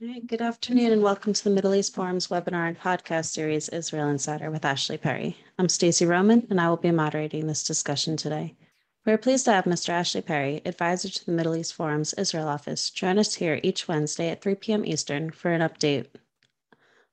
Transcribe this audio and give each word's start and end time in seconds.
right, 0.00 0.26
good 0.26 0.40
afternoon 0.40 0.90
and 0.90 1.02
welcome 1.02 1.32
to 1.32 1.44
the 1.44 1.50
Middle 1.50 1.74
East 1.74 1.94
Forum's 1.94 2.28
webinar 2.28 2.66
and 2.66 2.78
podcast 2.78 3.26
series, 3.26 3.68
Israel 3.68 4.08
Insider 4.08 4.50
with 4.50 4.64
Ashley 4.64 4.96
Perry. 4.96 5.36
I'm 5.58 5.68
Stacey 5.68 6.06
Roman 6.06 6.46
and 6.48 6.60
I 6.60 6.68
will 6.70 6.78
be 6.78 6.90
moderating 6.90 7.46
this 7.46 7.62
discussion 7.62 8.16
today. 8.16 8.56
We're 9.04 9.18
pleased 9.18 9.44
to 9.44 9.52
have 9.52 9.64
Mr. 9.64 9.90
Ashley 9.90 10.22
Perry, 10.22 10.62
advisor 10.64 11.10
to 11.10 11.26
the 11.26 11.32
Middle 11.32 11.54
East 11.54 11.74
Forum's 11.74 12.14
Israel 12.14 12.48
office, 12.48 12.88
join 12.88 13.18
us 13.18 13.34
here 13.34 13.60
each 13.62 13.86
Wednesday 13.86 14.30
at 14.30 14.40
3 14.40 14.54
p.m. 14.54 14.84
Eastern 14.86 15.30
for 15.30 15.52
an 15.52 15.60
update 15.60 16.06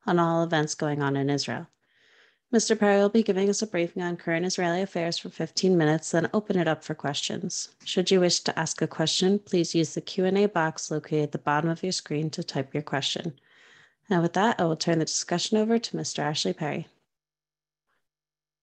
on 0.06 0.18
all 0.18 0.44
events 0.44 0.74
going 0.74 1.04
on 1.04 1.18
in 1.18 1.30
Israel. 1.30 1.68
Mr. 2.54 2.78
Perry 2.78 2.98
will 2.98 3.10
be 3.10 3.22
giving 3.22 3.48
us 3.48 3.62
a 3.62 3.68
briefing 3.68 4.02
on 4.02 4.18
current 4.18 4.44
Israeli 4.44 4.82
affairs 4.82 5.20
for 5.20 5.30
15 5.30 5.78
minutes, 5.78 6.10
then 6.10 6.28
open 6.34 6.58
it 6.58 6.68
up 6.68 6.84
for 6.84 6.96
questions. 6.96 7.70
Should 7.86 8.10
you 8.10 8.20
wish 8.20 8.40
to 8.40 8.58
ask 8.58 8.82
a 8.82 8.88
question, 8.88 9.38
please 9.38 9.76
use 9.76 9.94
the 9.94 10.02
Q&A 10.02 10.48
box 10.48 10.90
located 10.90 11.26
at 11.26 11.32
the 11.32 11.38
bottom 11.38 11.70
of 11.70 11.84
your 11.84 11.92
screen 11.92 12.32
to 12.32 12.44
type 12.44 12.74
your 12.74 12.82
question. 12.82 13.34
And 14.10 14.24
with 14.24 14.34
that, 14.34 14.60
I 14.60 14.64
will 14.64 14.76
turn 14.76 14.98
the 14.98 15.06
discussion 15.06 15.60
over 15.60 15.78
to 15.78 15.98
Mr. 15.98 16.20
Ashley 16.20 16.54
Perry. 16.54 16.88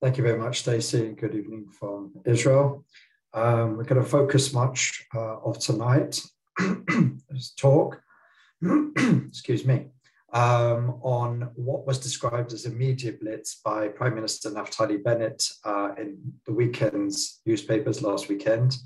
Thank 0.03 0.17
you 0.17 0.25
very 0.25 0.39
much, 0.39 0.61
Stacey. 0.61 1.13
Good 1.13 1.37
evening 1.37 1.69
from 1.71 2.11
Israel. 2.25 2.85
Um, 3.33 3.77
we're 3.77 3.85
going 3.85 4.03
to 4.03 4.09
focus 4.09 4.53
much 4.53 5.07
uh, 5.15 5.39
of 5.39 5.61
tonight, 5.61 6.21
talk, 7.57 8.03
excuse 9.29 9.65
me, 9.65 9.91
um, 10.37 10.99
on 11.01 11.49
what 11.55 11.87
was 11.87 11.99
described 11.99 12.53
as 12.53 12.67
a 12.67 12.71
media 12.71 13.13
blitz 13.19 13.55
by 13.65 13.89
Prime 13.89 14.15
Minister 14.15 14.51
Naftali 14.51 15.03
Bennett 15.03 15.43
uh, 15.65 15.93
in 15.97 16.19
the 16.45 16.53
weekend's 16.53 17.41
newspapers 17.47 18.03
last 18.03 18.29
weekend. 18.29 18.77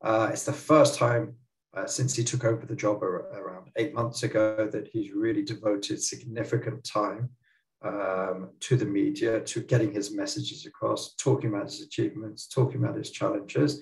Uh, 0.00 0.28
it's 0.30 0.44
the 0.44 0.52
first 0.52 0.96
time 0.96 1.34
uh, 1.76 1.86
since 1.86 2.14
he 2.14 2.22
took 2.22 2.44
over 2.44 2.66
the 2.66 2.76
job 2.76 3.02
around 3.02 3.66
eight 3.76 3.92
months 3.92 4.22
ago 4.22 4.68
that 4.70 4.86
he's 4.92 5.10
really 5.12 5.42
devoted 5.42 6.00
significant 6.00 6.84
time 6.84 7.30
um, 7.82 8.50
to 8.60 8.76
the 8.76 8.84
media, 8.84 9.40
to 9.40 9.60
getting 9.60 9.92
his 9.92 10.12
messages 10.12 10.66
across, 10.66 11.16
talking 11.16 11.50
about 11.50 11.64
his 11.64 11.80
achievements, 11.80 12.46
talking 12.46 12.80
about 12.80 12.96
his 12.96 13.10
challenges. 13.10 13.80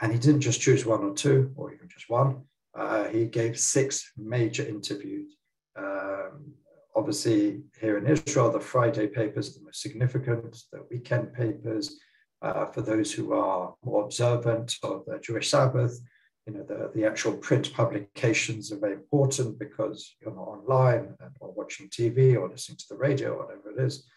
And 0.00 0.12
he 0.12 0.18
didn't 0.18 0.40
just 0.40 0.60
choose 0.60 0.84
one 0.84 1.04
or 1.04 1.14
two, 1.14 1.52
or 1.54 1.72
even 1.72 1.88
just 1.88 2.10
one. 2.10 2.42
Uh, 2.74 3.04
he 3.04 3.26
gave 3.26 3.56
six 3.56 4.10
major 4.16 4.66
interviews 4.66 5.36
um, 5.78 6.54
obviously, 6.96 7.60
here 7.80 7.98
in 7.98 8.06
Israel, 8.06 8.50
the 8.50 8.58
Friday 8.58 9.06
papers 9.06 9.50
are 9.50 9.58
the 9.58 9.66
most 9.66 9.82
significant, 9.82 10.62
the 10.72 10.84
weekend 10.90 11.34
papers, 11.34 11.98
uh, 12.42 12.66
for 12.66 12.80
those 12.80 13.12
who 13.12 13.32
are 13.32 13.74
more 13.84 14.04
observant 14.04 14.76
of 14.82 15.04
the 15.06 15.18
Jewish 15.18 15.50
Sabbath, 15.50 16.00
you 16.46 16.54
know, 16.54 16.62
the, 16.62 16.90
the 16.94 17.04
actual 17.04 17.36
print 17.36 17.72
publications 17.72 18.72
are 18.72 18.78
very 18.78 18.94
important 18.94 19.58
because 19.58 20.14
you're 20.20 20.34
not 20.34 20.48
online 20.48 21.14
or 21.40 21.52
watching 21.52 21.88
TV 21.88 22.36
or 22.36 22.48
listening 22.48 22.78
to 22.78 22.84
the 22.90 22.96
radio, 22.96 23.32
or 23.32 23.46
whatever 23.46 23.70
it 23.70 23.84
is. 23.84 24.08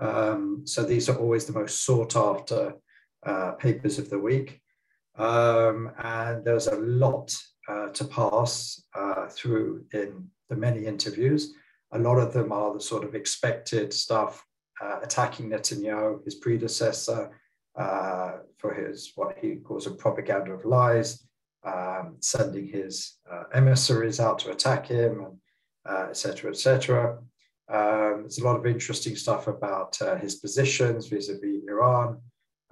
Um, 0.00 0.62
so 0.64 0.84
these 0.84 1.08
are 1.08 1.16
always 1.16 1.46
the 1.46 1.58
most 1.58 1.84
sought 1.84 2.14
after 2.14 2.74
uh, 3.26 3.52
papers 3.52 3.98
of 3.98 4.10
the 4.10 4.18
week. 4.18 4.60
Um, 5.16 5.90
and 5.98 6.44
there's 6.44 6.68
a 6.68 6.76
lot 6.76 7.34
uh, 7.68 7.88
to 7.88 8.04
pass 8.04 8.82
uh, 8.94 9.26
through 9.28 9.86
in 9.92 10.28
the 10.48 10.56
many 10.56 10.86
interviews. 10.86 11.54
A 11.92 11.98
lot 11.98 12.18
of 12.18 12.32
them 12.32 12.52
are 12.52 12.74
the 12.74 12.80
sort 12.80 13.04
of 13.04 13.14
expected 13.14 13.92
stuff 13.92 14.44
uh, 14.80 15.00
attacking 15.02 15.50
Netanyahu, 15.50 16.24
his 16.24 16.36
predecessor, 16.36 17.30
uh, 17.76 18.32
for 18.58 18.74
his 18.74 19.12
what 19.14 19.38
he 19.38 19.56
calls 19.56 19.86
a 19.86 19.92
propaganda 19.92 20.52
of 20.52 20.64
lies, 20.64 21.26
um, 21.64 22.16
sending 22.20 22.66
his 22.66 23.18
uh, 23.30 23.44
emissaries 23.54 24.20
out 24.20 24.38
to 24.40 24.50
attack 24.50 24.86
him, 24.86 25.38
and 25.84 26.10
etc. 26.10 26.50
Uh, 26.50 26.52
etc. 26.52 27.18
Um, 27.70 28.22
there's 28.22 28.38
a 28.38 28.44
lot 28.44 28.56
of 28.56 28.66
interesting 28.66 29.14
stuff 29.14 29.46
about 29.46 30.00
uh, 30.00 30.16
his 30.16 30.36
positions 30.36 31.06
vis-a-vis 31.08 31.62
Iran, 31.68 32.20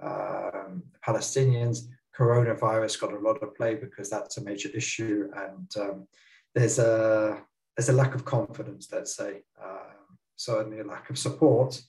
um, 0.01 0.83
Palestinians. 1.05 1.79
Coronavirus 2.17 2.99
got 2.99 3.13
a 3.13 3.19
lot 3.19 3.43
of 3.43 3.55
play 3.55 3.75
because 3.75 4.09
that's 4.09 4.37
a 4.37 4.43
major 4.43 4.69
issue, 4.73 5.29
and 5.35 5.71
um, 5.79 6.07
there's 6.55 6.79
a 6.79 7.43
there's 7.77 7.89
a 7.89 7.93
lack 7.93 8.15
of 8.15 8.25
confidence, 8.25 8.89
let's 8.91 9.15
say, 9.15 9.43
um, 9.63 10.17
certainly 10.35 10.79
a 10.79 10.83
lack 10.83 11.11
of 11.11 11.17
support 11.17 11.79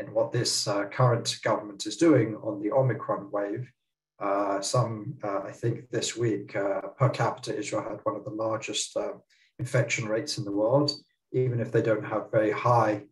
in 0.00 0.12
what 0.12 0.32
this 0.32 0.66
uh, 0.66 0.84
current 0.86 1.38
government 1.42 1.86
is 1.86 1.96
doing 1.96 2.34
on 2.42 2.60
the 2.60 2.72
Omicron 2.72 3.30
wave. 3.30 3.70
Uh, 4.18 4.60
some, 4.60 5.14
uh, 5.22 5.42
I 5.44 5.52
think 5.52 5.88
this 5.90 6.16
week, 6.16 6.56
uh, 6.56 6.80
per 6.98 7.08
capita, 7.10 7.56
Israel 7.56 7.84
had 7.84 8.00
one 8.02 8.16
of 8.16 8.24
the 8.24 8.30
largest 8.30 8.96
uh, 8.96 9.12
infection 9.60 10.08
rates 10.08 10.36
in 10.36 10.44
the 10.44 10.50
world, 10.52 10.90
even 11.32 11.60
if 11.60 11.70
they 11.70 11.82
don't 11.82 12.04
have 12.04 12.32
very 12.32 12.50
high, 12.50 13.02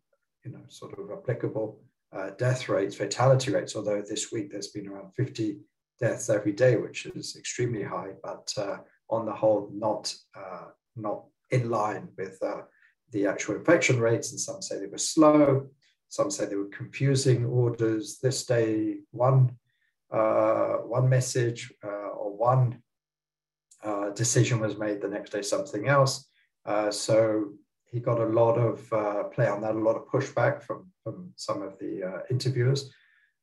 you 0.44 0.50
know, 0.50 0.62
sort 0.68 0.98
of 0.98 1.10
applicable 1.12 1.80
uh, 2.12 2.30
death 2.30 2.68
rates, 2.68 2.96
fatality 2.96 3.52
rates, 3.52 3.76
although 3.76 4.02
this 4.02 4.32
week 4.32 4.50
there's 4.50 4.68
been 4.68 4.88
around 4.88 5.14
50 5.14 5.58
deaths 6.00 6.28
every 6.28 6.52
day, 6.52 6.76
which 6.76 7.06
is 7.06 7.36
extremely 7.36 7.84
high, 7.84 8.10
but 8.24 8.52
on 9.10 9.24
the 9.24 9.32
whole, 9.32 9.70
not, 9.72 10.12
not 10.96 11.24
in 11.54 11.70
line 11.70 12.08
with 12.18 12.36
uh, 12.42 12.62
the 13.12 13.26
actual 13.26 13.54
infection 13.54 14.00
rates, 14.00 14.30
and 14.30 14.40
some 14.40 14.60
say 14.60 14.78
they 14.78 14.94
were 14.94 14.98
slow, 15.14 15.68
some 16.08 16.30
say 16.30 16.46
they 16.46 16.56
were 16.56 16.78
confusing 16.80 17.44
orders. 17.44 18.18
This 18.22 18.44
day, 18.44 18.98
one 19.10 19.56
uh, 20.12 20.74
one 20.98 21.08
message 21.08 21.72
uh, 21.82 22.10
or 22.20 22.30
one 22.36 22.82
uh, 23.82 24.10
decision 24.10 24.60
was 24.60 24.78
made. 24.78 25.00
The 25.00 25.08
next 25.16 25.30
day, 25.30 25.42
something 25.42 25.88
else. 25.88 26.28
Uh, 26.64 26.90
so 26.90 27.50
he 27.90 28.00
got 28.00 28.20
a 28.20 28.34
lot 28.40 28.56
of 28.68 28.92
uh, 28.92 29.24
play 29.34 29.48
on 29.48 29.60
that, 29.62 29.76
a 29.76 29.86
lot 29.88 29.96
of 29.96 30.06
pushback 30.06 30.62
from 30.62 30.90
from 31.02 31.32
some 31.36 31.62
of 31.62 31.78
the 31.78 31.92
interviewers. 32.30 32.80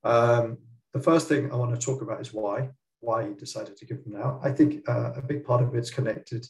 Um, 0.04 0.58
the 0.94 1.04
first 1.10 1.28
thing 1.30 1.52
I 1.52 1.56
want 1.56 1.74
to 1.74 1.86
talk 1.86 2.02
about 2.02 2.22
is 2.22 2.34
why 2.34 2.70
why 3.00 3.28
he 3.28 3.34
decided 3.34 3.76
to 3.78 3.86
give 3.86 4.04
them 4.04 4.14
now. 4.14 4.40
I 4.44 4.52
think 4.52 4.72
a 4.88 5.24
big 5.32 5.44
part 5.44 5.62
of 5.64 5.74
it's 5.76 5.90
connected 5.90 6.46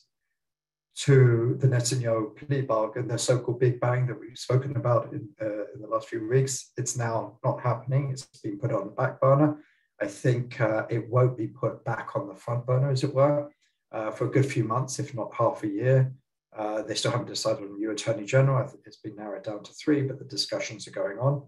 to 0.94 1.56
the 1.60 1.68
Netanyahu 1.68 2.36
plea 2.36 2.62
bargain, 2.62 3.08
the 3.08 3.18
so-called 3.18 3.60
Big 3.60 3.80
Bang 3.80 4.08
that 4.08 4.20
we've 4.20 4.38
spoken 4.38 4.76
about 4.76 5.14
in, 5.14 5.30
uh, 5.42 5.66
in 5.74 5.82
the 5.82 5.88
last 5.88 6.10
few 6.10 6.28
weeks. 6.28 6.72
It's 6.78 6.98
now 6.98 7.40
not 7.44 7.62
happening. 7.62 8.12
It's 8.12 8.26
been 8.44 8.60
put 8.60 8.74
on 8.74 8.86
the 8.86 8.92
back 8.92 9.22
burner. 9.22 9.64
I 10.02 10.08
think 10.08 10.60
uh, 10.60 10.86
it 10.90 11.10
won't 11.10 11.38
be 11.38 11.48
put 11.48 11.86
back 11.86 12.16
on 12.16 12.28
the 12.28 12.36
front 12.36 12.66
burner, 12.66 12.92
as 12.92 13.04
it 13.04 13.14
were, 13.14 13.50
uh, 13.92 14.12
for 14.12 14.26
a 14.26 14.32
good 14.32 14.46
few 14.46 14.64
months, 14.64 15.00
if 15.00 15.14
not 15.16 15.34
half 15.34 15.64
a 15.64 15.68
year. 15.68 16.14
Uh, 16.56 16.82
they 16.82 16.96
still 16.96 17.12
haven't 17.12 17.28
decided 17.28 17.64
on 17.64 17.70
a 17.70 17.78
new 17.78 17.92
attorney 17.92 18.26
general. 18.26 18.58
I 18.58 18.68
think 18.68 18.84
it's 18.86 18.98
been 18.98 19.16
narrowed 19.16 19.44
down 19.44 19.64
to 19.64 19.74
three, 19.74 20.02
but 20.02 20.20
the 20.20 20.26
discussions 20.26 20.88
are 20.88 20.92
going 20.92 21.18
on. 21.18 21.44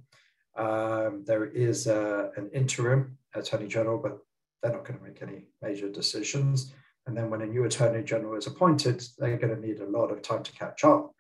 Um, 0.56 1.24
there 1.25 1.46
is 1.46 1.88
uh, 1.88 2.30
an 2.38 2.50
interim 2.54 3.18
attorney 3.36 3.68
general, 3.68 3.98
but 3.98 4.20
they're 4.62 4.72
not 4.72 4.86
going 4.86 5.00
to 5.00 5.06
make 5.06 5.22
any 5.22 5.48
major 5.62 5.90
decisions. 5.90 6.74
And 7.06 7.18
then 7.18 7.30
when 7.30 7.41
a 7.41 7.46
new 7.46 7.66
attorney 7.66 8.03
general 8.03 8.38
is 8.38 8.47
appointed, 8.47 9.03
they're 9.18 9.38
going 9.38 9.56
to 9.56 9.68
need 9.68 9.80
a 9.80 9.90
lot 9.90 10.12
of 10.12 10.22
time 10.22 10.44
to 10.44 10.52
catch 10.53 10.84
up, 10.84 11.12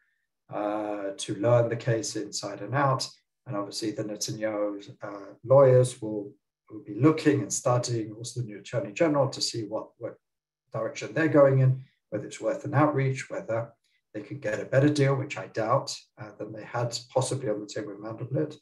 uh, 0.53 1.11
to 1.17 1.35
learn 1.35 1.69
the 1.69 1.75
case 1.75 2.15
inside 2.15 2.61
and 2.61 2.73
out. 2.73 3.07
And 3.45 3.57
obviously, 3.57 3.91
the 3.91 4.03
Netanyahu 4.03 4.95
uh, 5.01 5.33
lawyers 5.43 6.01
will, 6.01 6.31
will 6.69 6.83
be 6.85 6.95
looking 6.95 7.41
and 7.41 7.51
studying 7.51 8.13
also 8.13 8.39
the 8.39 8.45
new 8.45 8.59
attorney 8.59 8.93
general 8.93 9.29
to 9.29 9.41
see 9.41 9.63
what, 9.63 9.87
what 9.97 10.15
direction 10.71 11.13
they're 11.13 11.27
going 11.27 11.59
in, 11.59 11.83
whether 12.09 12.25
it's 12.25 12.39
worth 12.39 12.63
an 12.63 12.73
outreach, 12.73 13.29
whether 13.29 13.73
they 14.13 14.21
can 14.21 14.39
get 14.39 14.59
a 14.59 14.65
better 14.65 14.89
deal, 14.89 15.15
which 15.15 15.37
I 15.37 15.47
doubt, 15.47 15.95
uh, 16.21 16.29
than 16.37 16.53
they 16.53 16.63
had 16.63 16.97
possibly 17.13 17.49
on 17.49 17.59
the 17.59 17.67
table 17.67 17.89
with 17.89 18.03
Mandelblit. 18.03 18.55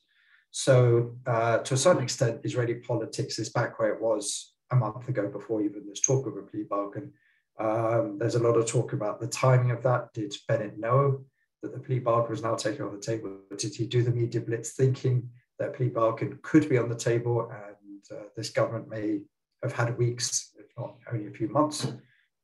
So, 0.49 1.15
uh, 1.25 1.59
to 1.59 1.73
a 1.75 1.77
certain 1.77 2.03
extent, 2.03 2.41
Israeli 2.43 2.75
politics 2.75 3.37
is 3.37 3.49
back 3.49 3.79
where 3.79 3.93
it 3.93 4.01
was 4.01 4.53
a 4.71 4.75
month 4.75 5.07
ago 5.07 5.27
before 5.27 5.61
even 5.61 5.85
this 5.87 6.01
talk 6.01 6.25
of 6.25 6.37
a 6.37 6.41
plea 6.41 6.63
bargain. 6.63 7.11
Um, 7.59 8.17
there's 8.17 8.35
a 8.35 8.39
lot 8.39 8.57
of 8.57 8.65
talk 8.65 8.93
about 8.93 9.19
the 9.19 9.27
timing 9.27 9.71
of 9.71 9.83
that. 9.83 10.13
Did 10.13 10.33
Bennett 10.47 10.79
know 10.79 11.25
that 11.61 11.73
the 11.73 11.79
plea 11.79 11.99
bargain 11.99 12.31
was 12.31 12.41
now 12.41 12.55
taken 12.55 12.85
on 12.85 12.93
the 12.93 13.01
table? 13.01 13.37
Did 13.57 13.75
he 13.75 13.85
do 13.85 14.03
the 14.03 14.11
media 14.11 14.41
blitz 14.41 14.72
thinking 14.72 15.29
that 15.59 15.75
plea 15.75 15.90
bargain 15.90 16.40
could 16.41 16.67
be 16.69 16.78
on 16.78 16.90
the 16.90 16.96
table 16.96 17.51
and 17.51 18.17
uh, 18.17 18.23
this 18.35 18.49
government 18.49 18.90
may 18.90 19.19
have 19.61 19.73
had 19.73 19.97
weeks, 19.97 20.51
if 20.57 20.66
not 20.78 20.96
only 21.11 21.28
a 21.28 21.31
few 21.31 21.49
months, 21.49 21.93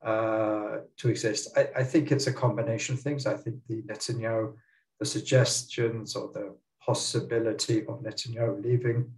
uh, 0.04 0.78
to 0.98 1.08
exist? 1.08 1.48
I, 1.56 1.68
I, 1.76 1.84
think 1.84 2.12
it's 2.12 2.28
a 2.28 2.32
combination 2.32 2.94
of 2.94 3.00
things. 3.00 3.26
I 3.26 3.36
think 3.36 3.56
the 3.68 3.82
Netanyahu, 3.82 4.52
the 5.00 5.06
suggestions 5.06 6.14
or 6.14 6.30
the 6.32 6.54
possibility 6.80 7.80
of 7.86 8.02
Netanyahu 8.02 8.62
leaving 8.62 9.10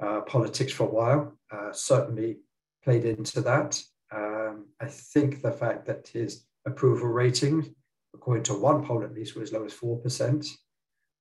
uh, 0.00 0.20
politics 0.22 0.72
for 0.72 0.84
a 0.84 0.90
while 0.90 1.32
uh, 1.52 1.72
certainly 1.72 2.38
played 2.82 3.04
into 3.04 3.40
that. 3.40 3.80
Um, 4.14 4.66
I 4.80 4.86
think 4.86 5.42
the 5.42 5.52
fact 5.52 5.86
that 5.86 6.08
his 6.08 6.44
approval 6.66 7.08
rating, 7.08 7.74
according 8.14 8.44
to 8.44 8.54
one 8.54 8.84
poll 8.84 9.02
at 9.02 9.14
least, 9.14 9.34
was 9.34 9.50
as 9.50 9.52
low 9.52 9.64
as 9.64 9.74
4%. 9.74 10.46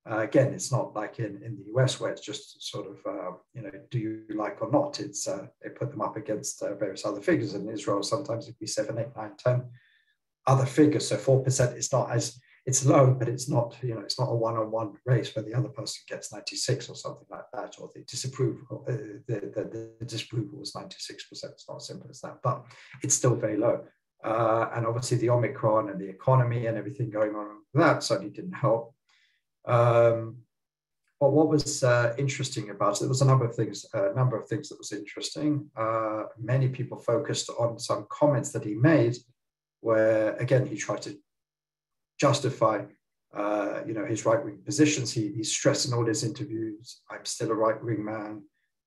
Uh, 0.09 0.17
again, 0.17 0.53
it's 0.53 0.71
not 0.71 0.93
like 0.93 1.19
in, 1.19 1.41
in 1.43 1.55
the 1.55 1.71
US 1.75 1.99
where 1.99 2.11
it's 2.11 2.21
just 2.21 2.61
sort 2.61 2.87
of, 2.87 2.97
uh, 3.05 3.31
you 3.53 3.61
know, 3.61 3.71
do 3.89 3.99
you 3.99 4.23
like 4.35 4.61
or 4.61 4.69
not? 4.69 4.99
It's 4.99 5.27
uh, 5.27 5.47
they 5.61 5.69
put 5.69 5.91
them 5.91 6.01
up 6.01 6.17
against 6.17 6.61
uh, 6.61 6.75
various 6.75 7.05
other 7.05 7.21
figures. 7.21 7.53
In 7.53 7.69
Israel, 7.69 8.03
sometimes 8.03 8.45
it 8.45 8.51
would 8.51 8.59
be 8.59 8.67
7, 8.67 8.97
8, 8.97 9.07
9, 9.15 9.31
10 9.37 9.63
other 10.45 10.65
figures. 10.65 11.07
So 11.07 11.15
4% 11.15 11.77
is 11.77 11.91
not 11.91 12.11
as 12.11 12.37
it's 12.65 12.85
low, 12.85 13.13
but 13.13 13.27
it's 13.27 13.49
not, 13.49 13.75
you 13.81 13.93
know, 13.93 14.01
it's 14.01 14.17
not 14.17 14.29
a 14.29 14.35
one-on-one 14.35 14.93
race 15.05 15.35
where 15.35 15.43
the 15.43 15.53
other 15.53 15.67
person 15.67 16.01
gets 16.07 16.31
96 16.31 16.89
or 16.89 16.95
something 16.95 17.27
like 17.29 17.45
that, 17.53 17.75
or 17.79 17.89
the 17.93 18.01
disapproval, 18.03 18.85
uh, 18.87 18.91
the, 19.27 19.51
the, 19.53 19.91
the, 19.99 20.05
disapproval 20.05 20.59
was 20.59 20.71
96%. 20.71 20.93
It's 21.31 21.65
not 21.67 21.77
as 21.77 21.87
simple 21.87 22.09
as 22.09 22.21
that, 22.21 22.37
but 22.41 22.65
it's 23.01 23.15
still 23.15 23.35
very 23.35 23.57
low. 23.57 23.83
Uh, 24.23 24.69
and 24.73 24.87
obviously 24.87 25.17
the 25.17 25.29
Omicron 25.29 25.89
and 25.89 25.99
the 25.99 26.07
economy 26.07 26.67
and 26.67 26.77
everything 26.77 27.09
going 27.09 27.35
on 27.35 27.57
that 27.73 28.03
certainly 28.03 28.31
didn't 28.31 28.53
help. 28.53 28.95
Um, 29.65 30.37
but 31.19 31.31
what 31.31 31.49
was 31.49 31.83
uh, 31.83 32.13
interesting 32.17 32.69
about 32.69 32.97
it, 32.97 32.99
there 33.01 33.09
was 33.09 33.21
a 33.21 33.25
number 33.25 33.45
of 33.45 33.55
things, 33.55 33.85
a 33.93 34.13
number 34.13 34.39
of 34.39 34.47
things 34.47 34.69
that 34.69 34.77
was 34.77 34.91
interesting. 34.91 35.69
Uh, 35.75 36.23
many 36.37 36.67
people 36.67 36.97
focused 36.97 37.49
on 37.59 37.79
some 37.79 38.05
comments 38.09 38.51
that 38.51 38.63
he 38.63 38.73
made, 38.73 39.15
where 39.81 40.35
again 40.37 40.65
he 40.65 40.75
tried 40.75 41.01
to 41.03 41.17
justify, 42.19 42.85
uh, 43.35 43.81
you 43.85 43.93
know, 43.93 44.05
his 44.05 44.25
right-wing 44.25 44.59
positions. 44.65 45.11
He, 45.11 45.31
he 45.33 45.43
stressed 45.43 45.87
in 45.87 45.93
all 45.93 46.05
his 46.05 46.23
interviews, 46.23 47.01
"I'm 47.09 47.25
still 47.25 47.51
a 47.51 47.55
right-wing 47.55 48.03
man. 48.03 48.43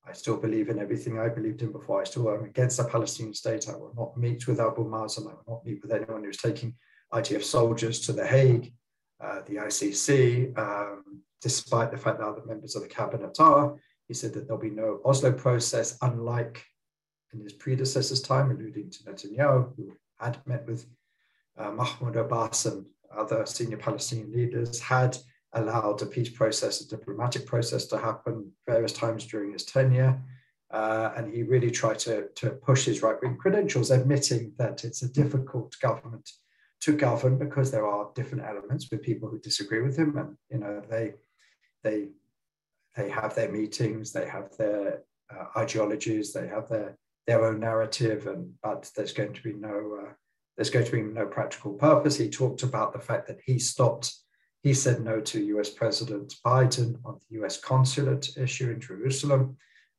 I 0.08 0.12
still 0.12 0.37
believe 0.37 0.69
in 0.69 0.78
everything 0.78 1.19
I 1.19 1.28
believed 1.28 1.62
in 1.62 1.73
before. 1.73 2.00
I 2.00 2.05
still 2.05 2.31
am 2.31 2.44
against 2.44 2.76
the 2.76 2.84
Palestinian 2.84 3.34
state. 3.34 3.69
I 3.69 3.76
will 3.76 3.93
not 3.96 4.17
meet 4.17 4.46
with 4.46 4.61
Abu 4.61 4.84
Mazen. 4.84 5.26
I 5.28 5.34
will 5.34 5.44
not 5.49 5.67
meet 5.67 5.82
with 5.82 5.93
anyone 5.93 6.23
who's 6.23 6.37
taking 6.37 6.75
IDF 7.12 7.43
soldiers 7.43 8.00
to 8.00 8.12
The 8.12 8.26
Hague, 8.26 8.73
uh, 9.20 9.40
the 9.46 9.56
ICC." 9.56 10.56
Um, 10.56 11.23
despite 11.40 11.90
the 11.90 11.96
fact 11.96 12.19
that 12.19 12.26
other 12.26 12.44
members 12.44 12.75
of 12.76 12.82
the 12.82 12.88
cabinet 12.88 13.38
are. 13.38 13.76
He 14.08 14.14
said 14.14 14.32
that 14.34 14.46
there'll 14.46 14.61
be 14.61 14.70
no 14.70 15.00
Oslo 15.05 15.32
process, 15.32 15.99
unlike 16.02 16.64
in 17.32 17.40
his 17.40 17.52
predecessor's 17.52 18.23
time, 18.23 18.50
alluding 18.50 18.90
to 18.90 19.05
Netanyahu, 19.05 19.76
who 19.76 19.93
had 20.19 20.38
met 20.46 20.67
with 20.67 20.87
uh, 21.58 21.70
Mahmoud 21.70 22.17
Abbas 22.17 22.67
and 22.67 22.87
other 23.17 23.45
senior 23.47 23.77
Palestinian 23.77 24.33
leaders, 24.33 24.81
had 24.81 25.17
allowed 25.53 26.03
a 26.03 26.07
peace 26.07 26.29
process, 26.29 26.81
a 26.81 26.89
diplomatic 26.89 27.47
process 27.47 27.87
to 27.87 27.99
happen 27.99 28.53
various 28.67 28.93
times 28.93 29.27
during 29.27 29.53
his 29.53 29.65
tenure. 29.65 30.21
Uh, 30.71 31.13
and 31.17 31.33
he 31.33 31.43
really 31.43 31.71
tried 31.71 31.99
to, 31.99 32.29
to 32.35 32.51
push 32.51 32.85
his 32.85 33.03
right 33.03 33.17
wing 33.23 33.37
credentials, 33.37 33.91
admitting 33.91 34.53
that 34.59 34.85
it's 34.85 35.03
a 35.03 35.09
difficult 35.09 35.75
government 35.81 36.29
to 36.81 36.93
govern 36.93 37.39
because 37.39 37.71
there 37.71 37.87
are 37.87 38.11
different 38.15 38.45
elements 38.45 38.91
with 38.91 39.03
people 39.03 39.29
who 39.29 39.39
disagree 39.39 39.81
with 39.81 39.97
him. 39.97 40.17
And, 40.19 40.37
you 40.51 40.59
know, 40.59 40.83
they 40.91 41.15
they 41.83 42.09
they 42.97 43.09
have 43.11 43.35
their 43.35 43.51
meetings, 43.51 44.12
they 44.12 44.27
have 44.27 44.57
their 44.57 45.03
uh, 45.31 45.47
ideologies, 45.57 46.33
they 46.33 46.49
have 46.49 46.69
their 46.69 46.99
their 47.27 47.45
own 47.45 47.61
narrative, 47.61 48.27
and 48.27 48.55
but 48.62 48.91
there's 48.97 49.12
going 49.12 49.35
to 49.35 49.43
be 49.43 49.53
no 49.53 49.99
uh, 50.03 50.12
there's 50.56 50.70
going 50.70 50.87
to 50.87 50.93
be 50.93 51.03
no 51.03 51.26
practical 51.26 51.75
purpose. 51.75 52.17
He 52.17 52.31
talked 52.31 52.62
about 52.62 52.93
the 52.93 52.99
fact 52.99 53.26
that 53.29 53.41
he 53.44 53.58
stopped, 53.58 54.14
he 54.62 54.73
said 54.75 55.00
no 55.00 55.20
to 55.20 55.44
U.S. 55.44 55.70
President 55.70 56.35
Biden 56.44 56.99
on 57.05 57.19
the 57.29 57.37
U.S. 57.37 57.61
consulate 57.61 58.37
issue 58.37 58.70
in 58.70 58.81
Jerusalem. 58.81 59.56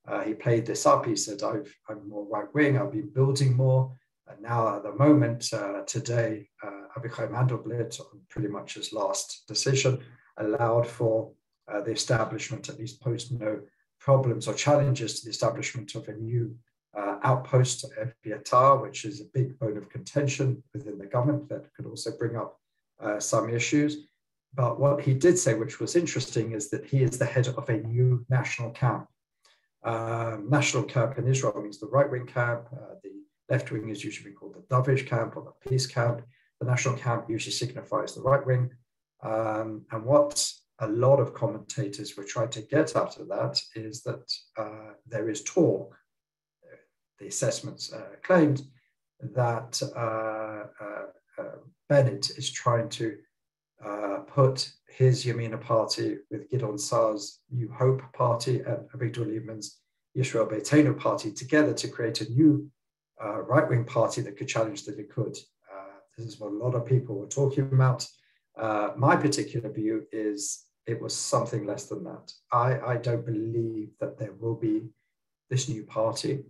Uh, 0.08 0.22
he 0.22 0.34
played 0.34 0.66
this 0.66 0.86
up. 0.86 1.06
He 1.06 1.16
said, 1.16 1.44
i 1.44 1.58
am 1.92 2.10
more 2.10 2.28
right 2.28 2.54
wing. 2.54 2.78
I've 2.78 2.92
been 2.92 3.10
building 3.10 3.56
more." 3.56 3.92
And 4.28 4.42
now, 4.42 4.76
at 4.76 4.84
the 4.84 4.94
moment, 4.94 5.54
uh, 5.54 5.84
today, 5.86 6.50
uh, 6.64 6.88
Avichai 6.98 7.30
Mandelblit, 7.32 8.00
on 8.00 8.22
pretty 8.30 8.50
much 8.50 8.74
his 8.74 8.92
last 8.92 9.44
decision, 9.48 10.00
allowed 10.38 10.88
for 10.88 11.32
uh, 11.72 11.82
the 11.82 11.92
establishment, 11.92 12.68
at 12.68 12.80
least 12.80 13.02
posed 13.02 13.40
no 13.40 13.62
problems 14.00 14.48
or 14.48 14.54
challenges 14.54 15.20
to 15.20 15.26
the 15.26 15.32
establishment 15.32 15.96
of 15.96 16.08
a 16.08 16.14
new 16.14 16.56
uh, 16.98 17.20
outpost 17.24 17.86
at 18.00 18.14
Eviatar, 18.24 18.82
which 18.82 19.06
is 19.06 19.22
a 19.22 19.26
big 19.34 19.58
bone 19.60 19.78
of 19.78 19.90
contention 19.90 20.64
within 20.74 20.98
the 20.98 21.06
government 21.06 21.48
that 21.50 21.74
could 21.76 21.86
also 21.86 22.12
bring 22.18 22.36
up 22.36 22.60
uh, 23.00 23.20
some 23.20 23.50
issues. 23.50 24.08
But 24.54 24.80
what 24.80 25.02
he 25.02 25.14
did 25.14 25.38
say, 25.38 25.54
which 25.54 25.80
was 25.80 25.96
interesting, 25.96 26.54
is 26.54 26.70
that 26.72 26.86
he 26.86 27.04
is 27.04 27.18
the 27.18 27.26
head 27.26 27.48
of 27.48 27.70
a 27.70 27.78
new 27.78 28.26
national 28.30 28.72
camp. 28.72 29.08
Um, 29.84 30.50
national 30.50 30.84
camp 30.84 31.18
in 31.20 31.28
Israel 31.28 31.62
means 31.62 31.80
the 31.80 31.88
right 31.88 32.10
wing 32.10 32.26
camp. 32.26 32.68
Uh, 32.74 32.96
the 33.04 33.12
left 33.50 33.72
wing 33.72 33.90
is 33.90 34.04
usually 34.04 34.32
called 34.32 34.56
the 34.56 34.76
Dovish 34.76 35.06
camp 35.08 35.38
or 35.38 35.44
the 35.44 35.70
peace 35.70 35.86
camp. 35.86 36.24
The 36.60 36.66
national 36.66 36.96
camp 36.96 37.30
usually 37.30 37.54
signifies 37.54 38.16
the 38.16 38.22
right 38.22 38.46
wing. 38.46 38.72
Um, 39.22 39.86
and 39.92 40.04
what 40.04 40.52
a 40.80 40.88
lot 40.88 41.20
of 41.20 41.34
commentators 41.34 42.18
were 42.18 42.24
trying 42.24 42.50
to 42.50 42.62
get 42.62 42.96
out 42.96 43.18
of 43.20 43.28
that 43.28 43.62
is 43.76 44.02
that 44.04 44.32
uh, 44.58 44.94
there 45.08 45.30
is 45.30 45.44
talk, 45.44 45.96
the 47.20 47.28
assessments 47.28 47.92
uh, 47.94 48.16
claimed 48.24 48.64
that 49.20 49.82
uh, 49.96 50.84
uh, 50.84 51.42
uh 51.42 51.56
Bennett 51.90 52.30
is 52.38 52.52
trying 52.52 52.90
to 52.90 53.18
uh, 53.86 54.18
put 54.28 54.72
his 54.90 55.26
Yamina 55.26 55.60
party 55.60 56.18
with 56.30 56.50
Gideon 56.50 56.78
Saar's 56.78 57.40
New 57.52 57.72
Hope 57.72 58.02
party 58.14 58.60
and 58.60 58.90
Avigdor 58.96 59.26
Lieberman's 59.26 59.80
Yisrael 60.18 60.52
Beitenu 60.52 60.98
party 60.98 61.32
together 61.32 61.74
to 61.74 61.88
create 61.88 62.22
a 62.22 62.30
new 62.32 62.70
right-wing 63.20 63.86
party 63.86 64.22
that 64.22 64.38
could 64.38 64.48
challenge 64.48 64.84
the 64.84 64.92
Likud. 64.92 65.38
this 66.18 66.28
is 66.28 66.40
what 66.40 66.52
a 66.52 66.56
lot 66.56 66.76
of 66.76 66.86
people 66.86 67.16
were 67.16 67.28
talking 67.28 67.70
about. 67.72 68.08
Uh, 68.58 68.92
my 68.98 69.16
particular 69.16 69.72
view 69.72 70.06
is 70.12 70.66
it 70.88 71.00
was 71.02 71.16
something 71.16 71.66
less 71.66 71.86
than 71.86 72.04
that. 72.06 72.32
I, 72.52 72.80
I 72.80 72.98
don't 72.98 73.26
believe 73.26 73.90
that 74.00 74.18
there 74.18 74.34
will 74.34 74.56
be 74.56 74.88
this 75.50 75.70
new 75.70 75.84
party. 75.84 76.44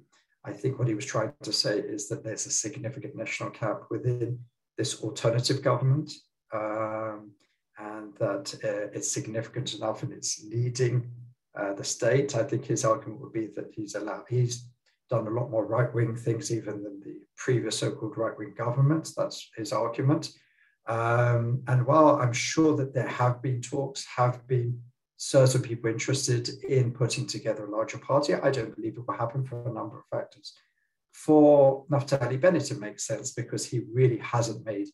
I 0.48 0.54
think 0.54 0.80
what 0.80 0.88
he 0.88 0.96
was 0.96 1.06
trying 1.06 1.34
to 1.44 1.52
say 1.52 1.78
is 1.80 2.08
that 2.08 2.24
there's 2.24 2.46
a 2.46 2.52
significant 2.52 3.16
national 3.16 3.50
camp 3.50 3.82
within 3.92 4.40
this 4.78 5.02
alternative 5.04 5.62
government, 5.62 6.12
um, 6.54 7.32
and 7.78 8.16
that 8.18 8.56
uh, 8.64 8.90
it's 8.96 9.12
significant 9.12 9.74
enough 9.74 10.04
and 10.04 10.14
it's 10.14 10.44
leading 10.50 11.12
uh, 11.60 11.74
the 11.74 11.84
state. 11.84 12.36
I 12.36 12.44
think 12.44 12.66
his 12.66 12.86
argument 12.86 13.22
would 13.22 13.34
be 13.34 13.48
that 13.56 13.72
he's 13.74 13.96
allowed 13.96 14.24
he's 14.30 14.70
done 15.10 15.28
a 15.28 15.32
lot 15.32 15.52
more 15.52 15.66
right 15.66 15.94
wing 15.94 16.16
things 16.16 16.52
even 16.52 16.84
than 16.84 17.02
the 17.02 17.20
previous 17.36 17.78
so-called 17.80 18.18
right 18.18 18.38
wing 18.38 18.54
government. 18.58 19.10
That's 19.18 19.50
his 19.56 19.74
argument. 19.74 20.32
Um, 20.88 21.64
and 21.68 21.86
while 21.86 22.16
I'm 22.22 22.34
sure 22.34 22.76
that 22.78 22.94
there 22.94 23.08
have 23.08 23.42
been 23.42 23.62
talks, 23.62 24.06
have 24.16 24.48
been 24.48 24.80
certain 25.18 25.62
people 25.62 25.90
interested 25.90 26.50
in 26.70 26.92
putting 26.92 27.26
together 27.26 27.66
a 27.66 27.72
larger 27.72 27.98
party, 27.98 28.36
I 28.36 28.52
don't 28.52 28.76
believe 28.76 28.98
it 28.98 29.08
will 29.08 29.18
happen 29.18 29.44
for 29.44 29.68
a 29.68 29.74
number 29.74 29.98
of 30.00 30.06
factors. 30.12 30.54
For 31.12 31.86
Naftali 31.92 32.40
Bennett, 32.40 32.72
it 32.72 32.80
makes 32.80 33.08
sense 33.08 33.34
because 33.34 33.66
he 33.66 33.82
really 33.92 34.18
hasn't 34.20 34.66
made 34.66 34.88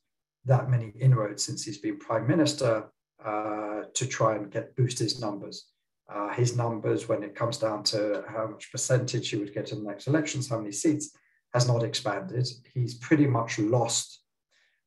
that 0.46 0.70
many 0.70 0.94
inroads 1.00 1.44
since 1.44 1.64
he's 1.64 1.78
been 1.78 2.00
prime 2.00 2.26
minister 2.26 2.90
uh, 3.24 3.82
to 3.94 4.08
try 4.08 4.36
and 4.36 4.52
get 4.52 4.76
boost 4.76 5.00
his 5.00 5.20
numbers. 5.20 5.68
Uh, 6.14 6.34
his 6.34 6.56
numbers, 6.56 7.08
when 7.08 7.24
it 7.24 7.36
comes 7.36 7.58
down 7.58 7.84
to 7.84 8.24
how 8.28 8.48
much 8.48 8.72
percentage 8.72 9.30
he 9.30 9.38
would 9.38 9.54
get 9.54 9.72
in 9.72 9.84
the 9.84 9.90
next 9.90 10.08
elections, 10.08 10.50
how 10.50 10.58
many 10.58 10.72
seats, 10.72 11.16
has 11.54 11.68
not 11.68 11.84
expanded. 11.84 12.48
He's 12.74 12.96
pretty 12.96 13.28
much 13.28 13.60
lost 13.60 14.22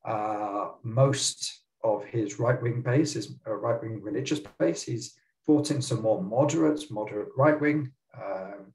uh, 0.04 0.68
most 0.82 1.62
of 1.82 2.04
his 2.04 2.38
right 2.38 2.60
wing 2.60 2.82
base, 2.82 3.14
his 3.14 3.34
uh, 3.46 3.54
right 3.54 3.80
wing 3.80 4.02
religious 4.02 4.40
base. 4.58 4.82
He's 4.82 5.16
brought 5.46 5.70
in 5.70 5.80
some 5.80 6.02
more 6.02 6.22
moderates, 6.22 6.90
moderate 6.90 7.28
right 7.36 7.60
wing, 7.60 7.92
um, 8.20 8.72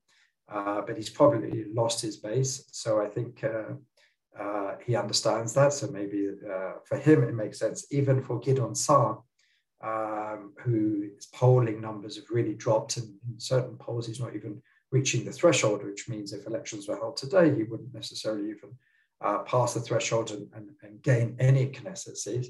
uh, 0.51 0.81
but 0.81 0.97
he's 0.97 1.09
probably 1.09 1.65
lost 1.73 2.01
his 2.01 2.17
base. 2.17 2.65
So 2.71 3.01
I 3.01 3.07
think 3.07 3.43
uh, 3.43 3.73
uh, 4.39 4.75
he 4.85 4.95
understands 4.95 5.53
that. 5.53 5.73
So 5.73 5.87
maybe 5.87 6.29
uh, 6.49 6.73
for 6.85 6.97
him, 6.97 7.23
it 7.23 7.33
makes 7.33 7.59
sense. 7.59 7.85
Even 7.91 8.23
for 8.23 8.39
Gideon 8.39 8.75
Saar, 8.75 9.21
um, 9.83 10.53
whose 10.59 11.27
polling 11.33 11.81
numbers 11.81 12.15
have 12.15 12.29
really 12.29 12.53
dropped, 12.53 12.97
and 12.97 13.07
in 13.29 13.39
certain 13.39 13.77
polls, 13.77 14.07
he's 14.07 14.19
not 14.19 14.35
even 14.35 14.61
reaching 14.91 15.25
the 15.25 15.31
threshold, 15.31 15.83
which 15.83 16.09
means 16.09 16.33
if 16.33 16.45
elections 16.45 16.87
were 16.87 16.97
held 16.97 17.17
today, 17.17 17.53
he 17.55 17.63
wouldn't 17.63 17.93
necessarily 17.93 18.49
even 18.49 18.71
uh, 19.21 19.39
pass 19.39 19.73
the 19.73 19.79
threshold 19.79 20.31
and, 20.31 20.47
and, 20.53 20.69
and 20.83 21.01
gain 21.01 21.35
any 21.39 21.67
Knesset 21.67 22.17
seat. 22.17 22.47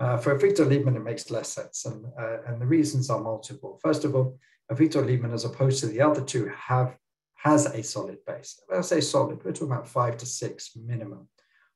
Uh, 0.00 0.16
for 0.16 0.36
Avigdor 0.36 0.66
Lieberman, 0.66 0.96
it 0.96 1.04
makes 1.04 1.30
less 1.30 1.50
sense, 1.50 1.84
and, 1.84 2.06
uh, 2.18 2.38
and 2.46 2.60
the 2.60 2.66
reasons 2.66 3.10
are 3.10 3.20
multiple. 3.20 3.78
First 3.82 4.04
of 4.04 4.14
all, 4.16 4.38
Avigdor 4.72 5.04
Lieberman, 5.04 5.34
as 5.34 5.44
opposed 5.44 5.80
to 5.80 5.86
the 5.86 6.00
other 6.00 6.22
two, 6.22 6.50
have 6.56 6.96
has 7.34 7.66
a 7.66 7.82
solid 7.82 8.18
base. 8.26 8.60
When 8.66 8.78
I 8.78 8.82
say 8.82 9.00
solid, 9.00 9.42
we're 9.42 9.52
talking 9.52 9.72
about 9.72 9.88
five 9.88 10.16
to 10.18 10.26
six 10.26 10.76
minimum 10.76 11.28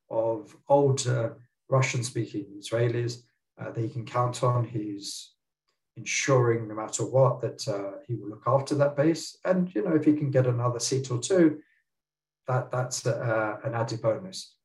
of 0.09 0.55
old 0.69 1.07
Russian-speaking 1.69 2.45
Israelis 2.59 3.23
uh, 3.59 3.71
that 3.71 3.81
he 3.81 3.89
can 3.89 4.05
count 4.05 4.43
on. 4.43 4.65
He's 4.65 5.31
ensuring, 5.97 6.67
no 6.67 6.75
matter 6.75 7.03
what, 7.03 7.41
that 7.41 7.67
uh, 7.67 7.97
he 8.07 8.15
will 8.15 8.29
look 8.29 8.43
after 8.45 8.75
that 8.75 8.95
base. 8.95 9.37
And 9.43 9.73
you 9.73 9.83
know, 9.83 9.95
if 9.95 10.05
he 10.05 10.13
can 10.13 10.29
get 10.29 10.45
another 10.45 10.79
seat 10.79 11.09
or 11.09 11.19
two, 11.19 11.59
that 12.47 12.71
that's 12.71 13.05
uh, 13.05 13.57
an 13.63 13.73
added 13.73 14.01
bonus. 14.01 14.55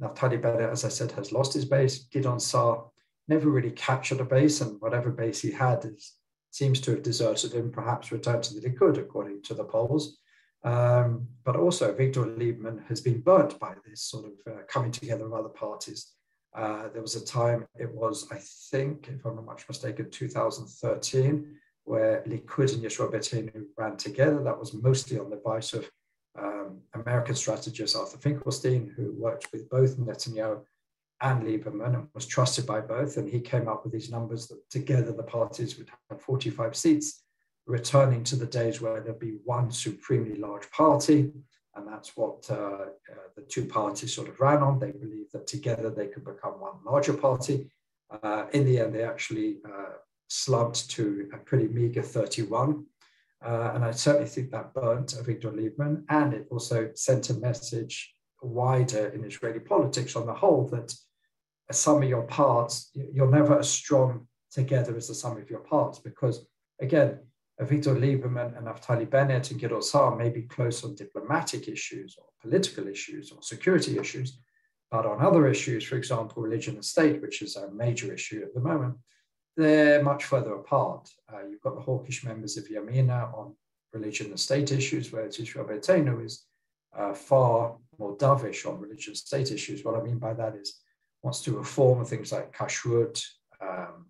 Naftali 0.00 0.40
Bennett, 0.40 0.70
as 0.70 0.84
I 0.84 0.88
said, 0.88 1.12
has 1.12 1.32
lost 1.32 1.54
his 1.54 1.64
base. 1.64 2.04
Gideon 2.04 2.40
Saar 2.40 2.84
never 3.28 3.48
really 3.48 3.70
captured 3.70 4.20
a 4.20 4.24
base, 4.24 4.60
and 4.60 4.80
whatever 4.80 5.10
base 5.10 5.40
he 5.40 5.50
had 5.50 5.84
is, 5.84 6.14
seems 6.50 6.80
to 6.82 6.92
have 6.92 7.02
deserted 7.02 7.52
him, 7.52 7.70
perhaps 7.70 8.12
returned 8.12 8.42
to 8.44 8.54
the 8.54 8.68
Likud, 8.68 8.98
according 8.98 9.42
to 9.42 9.54
the 9.54 9.64
polls. 9.64 10.18
Um, 10.64 11.28
but 11.44 11.56
also, 11.56 11.92
Avigdor 11.92 12.36
Lieberman 12.36 12.86
has 12.88 13.00
been 13.00 13.20
burnt 13.20 13.58
by 13.58 13.74
this 13.84 14.02
sort 14.02 14.26
of 14.26 14.52
uh, 14.52 14.62
coming 14.68 14.90
together 14.90 15.26
of 15.26 15.32
other 15.32 15.48
parties. 15.48 16.12
Uh, 16.54 16.88
there 16.92 17.02
was 17.02 17.16
a 17.16 17.24
time, 17.24 17.66
it 17.78 17.92
was, 17.92 18.26
I 18.32 18.38
think, 18.70 19.08
if 19.08 19.24
I'm 19.24 19.36
not 19.36 19.44
much 19.44 19.68
mistaken, 19.68 20.10
2013, 20.10 21.54
where 21.84 22.24
Likud 22.26 22.74
and 22.74 22.82
Yisrael 22.82 23.12
Beitenu 23.12 23.66
ran 23.76 23.96
together. 23.96 24.42
That 24.42 24.58
was 24.58 24.74
mostly 24.74 25.18
on 25.18 25.30
the 25.30 25.36
advice 25.36 25.72
of 25.72 25.88
um, 26.38 26.80
American 26.94 27.34
strategist 27.34 27.96
Arthur 27.96 28.18
Finkelstein, 28.18 28.92
who 28.96 29.12
worked 29.12 29.48
with 29.52 29.68
both 29.68 29.96
Netanyahu 29.98 30.60
and 31.22 31.42
Lieberman 31.42 31.94
and 31.94 32.08
was 32.14 32.26
trusted 32.26 32.66
by 32.66 32.80
both. 32.80 33.16
And 33.16 33.28
he 33.28 33.40
came 33.40 33.68
up 33.68 33.84
with 33.84 33.92
these 33.92 34.10
numbers 34.10 34.48
that 34.48 34.68
together 34.70 35.12
the 35.12 35.22
parties 35.22 35.78
would 35.78 35.90
have 36.10 36.20
45 36.20 36.76
seats, 36.76 37.22
returning 37.66 38.22
to 38.24 38.36
the 38.36 38.46
days 38.46 38.80
where 38.80 39.00
there'd 39.00 39.18
be 39.18 39.38
one 39.44 39.70
supremely 39.70 40.36
large 40.36 40.70
party. 40.70 41.32
And 41.74 41.86
that's 41.86 42.16
what 42.16 42.46
uh, 42.50 42.54
uh, 42.54 42.86
the 43.36 43.42
two 43.42 43.66
parties 43.66 44.14
sort 44.14 44.28
of 44.28 44.40
ran 44.40 44.62
on. 44.62 44.78
They 44.78 44.92
believed 44.92 45.32
that 45.32 45.46
together 45.46 45.90
they 45.90 46.06
could 46.06 46.24
become 46.24 46.60
one 46.60 46.76
larger 46.84 47.12
party. 47.12 47.70
Uh, 48.22 48.46
in 48.52 48.64
the 48.64 48.78
end, 48.80 48.94
they 48.94 49.02
actually 49.02 49.58
uh, 49.64 49.96
slumped 50.28 50.90
to 50.90 51.28
a 51.32 51.38
pretty 51.38 51.68
meager 51.68 52.02
31. 52.02 52.86
Uh, 53.44 53.72
and 53.74 53.84
I 53.84 53.90
certainly 53.90 54.28
think 54.28 54.50
that 54.50 54.74
burnt 54.74 55.14
Avigdor 55.14 55.52
Lieberman, 55.52 56.04
and 56.08 56.32
it 56.32 56.46
also 56.50 56.90
sent 56.94 57.30
a 57.30 57.34
message 57.34 58.14
wider 58.42 59.08
in 59.08 59.24
Israeli 59.24 59.60
politics 59.60 60.16
on 60.16 60.26
the 60.26 60.34
whole 60.34 60.66
that 60.68 60.94
a 61.68 61.74
sum 61.74 62.02
of 62.02 62.08
your 62.08 62.22
parts, 62.22 62.90
you're 62.94 63.30
never 63.30 63.58
as 63.58 63.68
strong 63.68 64.28
together 64.50 64.96
as 64.96 65.08
the 65.08 65.14
sum 65.14 65.36
of 65.36 65.50
your 65.50 65.60
parts. 65.60 65.98
Because 65.98 66.46
again, 66.80 67.18
Victor 67.60 67.94
Lieberman 67.94 68.56
and 68.56 68.66
Naftali 68.66 69.08
Bennett 69.08 69.50
and 69.50 69.58
Gideon 69.58 69.82
Saar 69.82 70.14
may 70.14 70.28
be 70.28 70.42
close 70.42 70.84
on 70.84 70.94
diplomatic 70.94 71.68
issues 71.68 72.16
or 72.18 72.26
political 72.40 72.86
issues 72.86 73.32
or 73.32 73.42
security 73.42 73.98
issues, 73.98 74.38
but 74.90 75.06
on 75.06 75.24
other 75.24 75.48
issues, 75.48 75.82
for 75.84 75.96
example, 75.96 76.42
religion 76.42 76.74
and 76.74 76.84
state, 76.84 77.20
which 77.22 77.42
is 77.42 77.56
a 77.56 77.70
major 77.72 78.12
issue 78.12 78.42
at 78.44 78.54
the 78.54 78.60
moment, 78.60 78.96
they're 79.56 80.02
much 80.02 80.24
further 80.24 80.54
apart. 80.54 81.08
Uh, 81.32 81.46
you've 81.48 81.62
got 81.62 81.74
the 81.74 81.80
hawkish 81.80 82.24
members 82.24 82.56
of 82.56 82.68
Yamina 82.68 83.32
on 83.36 83.54
religion 83.92 84.26
and 84.26 84.40
state 84.40 84.72
issues, 84.72 85.12
whereas 85.12 85.38
Israel 85.38 85.66
Beitenu 85.66 86.24
is 86.24 86.44
uh, 86.96 87.14
far 87.14 87.76
more 87.98 88.16
dovish 88.16 88.66
on 88.66 88.80
religion 88.80 89.12
and 89.12 89.16
state 89.16 89.50
issues. 89.50 89.84
What 89.84 89.98
I 89.98 90.02
mean 90.02 90.18
by 90.18 90.34
that 90.34 90.54
is 90.54 90.80
wants 91.22 91.40
to 91.42 91.56
reform 91.56 92.04
things 92.04 92.30
like 92.32 92.56
kashrut, 92.56 93.22
um, 93.60 94.06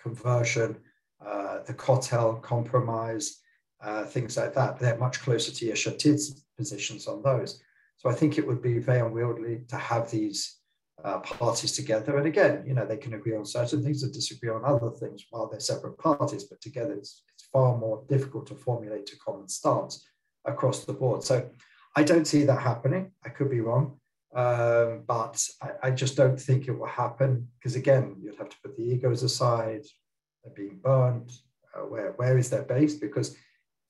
conversion, 0.00 0.76
uh, 1.24 1.62
the 1.66 1.74
Kotel 1.74 2.40
compromise, 2.42 3.40
uh, 3.82 4.04
things 4.04 4.36
like 4.36 4.54
that. 4.54 4.78
They're 4.78 4.96
much 4.96 5.20
closer 5.20 5.52
to 5.52 5.66
Yesh 5.66 5.86
Atid's 5.86 6.44
positions 6.56 7.06
on 7.06 7.22
those. 7.22 7.60
So 7.96 8.08
I 8.08 8.14
think 8.14 8.38
it 8.38 8.46
would 8.46 8.62
be 8.62 8.78
very 8.78 9.00
unwieldy 9.00 9.64
to 9.68 9.76
have 9.76 10.10
these 10.10 10.58
uh, 11.04 11.18
parties 11.20 11.72
together. 11.72 12.16
And 12.16 12.26
again, 12.26 12.64
you 12.66 12.74
know, 12.74 12.86
they 12.86 12.96
can 12.96 13.14
agree 13.14 13.36
on 13.36 13.44
certain 13.44 13.82
things 13.82 14.02
and 14.02 14.12
disagree 14.12 14.50
on 14.50 14.64
other 14.64 14.90
things 14.90 15.24
while 15.30 15.48
they're 15.48 15.60
separate 15.60 15.98
parties, 15.98 16.44
but 16.44 16.60
together 16.60 16.94
it's, 16.94 17.22
it's 17.34 17.48
far 17.52 17.76
more 17.76 18.04
difficult 18.08 18.46
to 18.48 18.54
formulate 18.54 19.12
a 19.12 19.18
common 19.18 19.48
stance 19.48 20.06
across 20.44 20.84
the 20.84 20.92
board. 20.92 21.24
So 21.24 21.48
I 21.96 22.02
don't 22.02 22.26
see 22.26 22.44
that 22.44 22.60
happening. 22.60 23.12
I 23.24 23.30
could 23.30 23.50
be 23.50 23.60
wrong. 23.60 23.98
Um, 24.34 25.02
but 25.06 25.46
I, 25.60 25.88
I, 25.88 25.90
just 25.90 26.16
don't 26.16 26.40
think 26.40 26.66
it 26.66 26.72
will 26.72 26.86
happen 26.86 27.48
because 27.58 27.76
again, 27.76 28.16
you'd 28.18 28.38
have 28.38 28.48
to 28.48 28.56
put 28.64 28.74
the 28.78 28.82
egos 28.82 29.22
aside. 29.22 29.82
They're 30.42 30.54
being 30.54 30.78
burned. 30.82 31.30
Uh, 31.74 31.80
where 31.80 32.12
where 32.12 32.38
is 32.38 32.48
their 32.48 32.62
base? 32.62 32.94
Because 32.94 33.36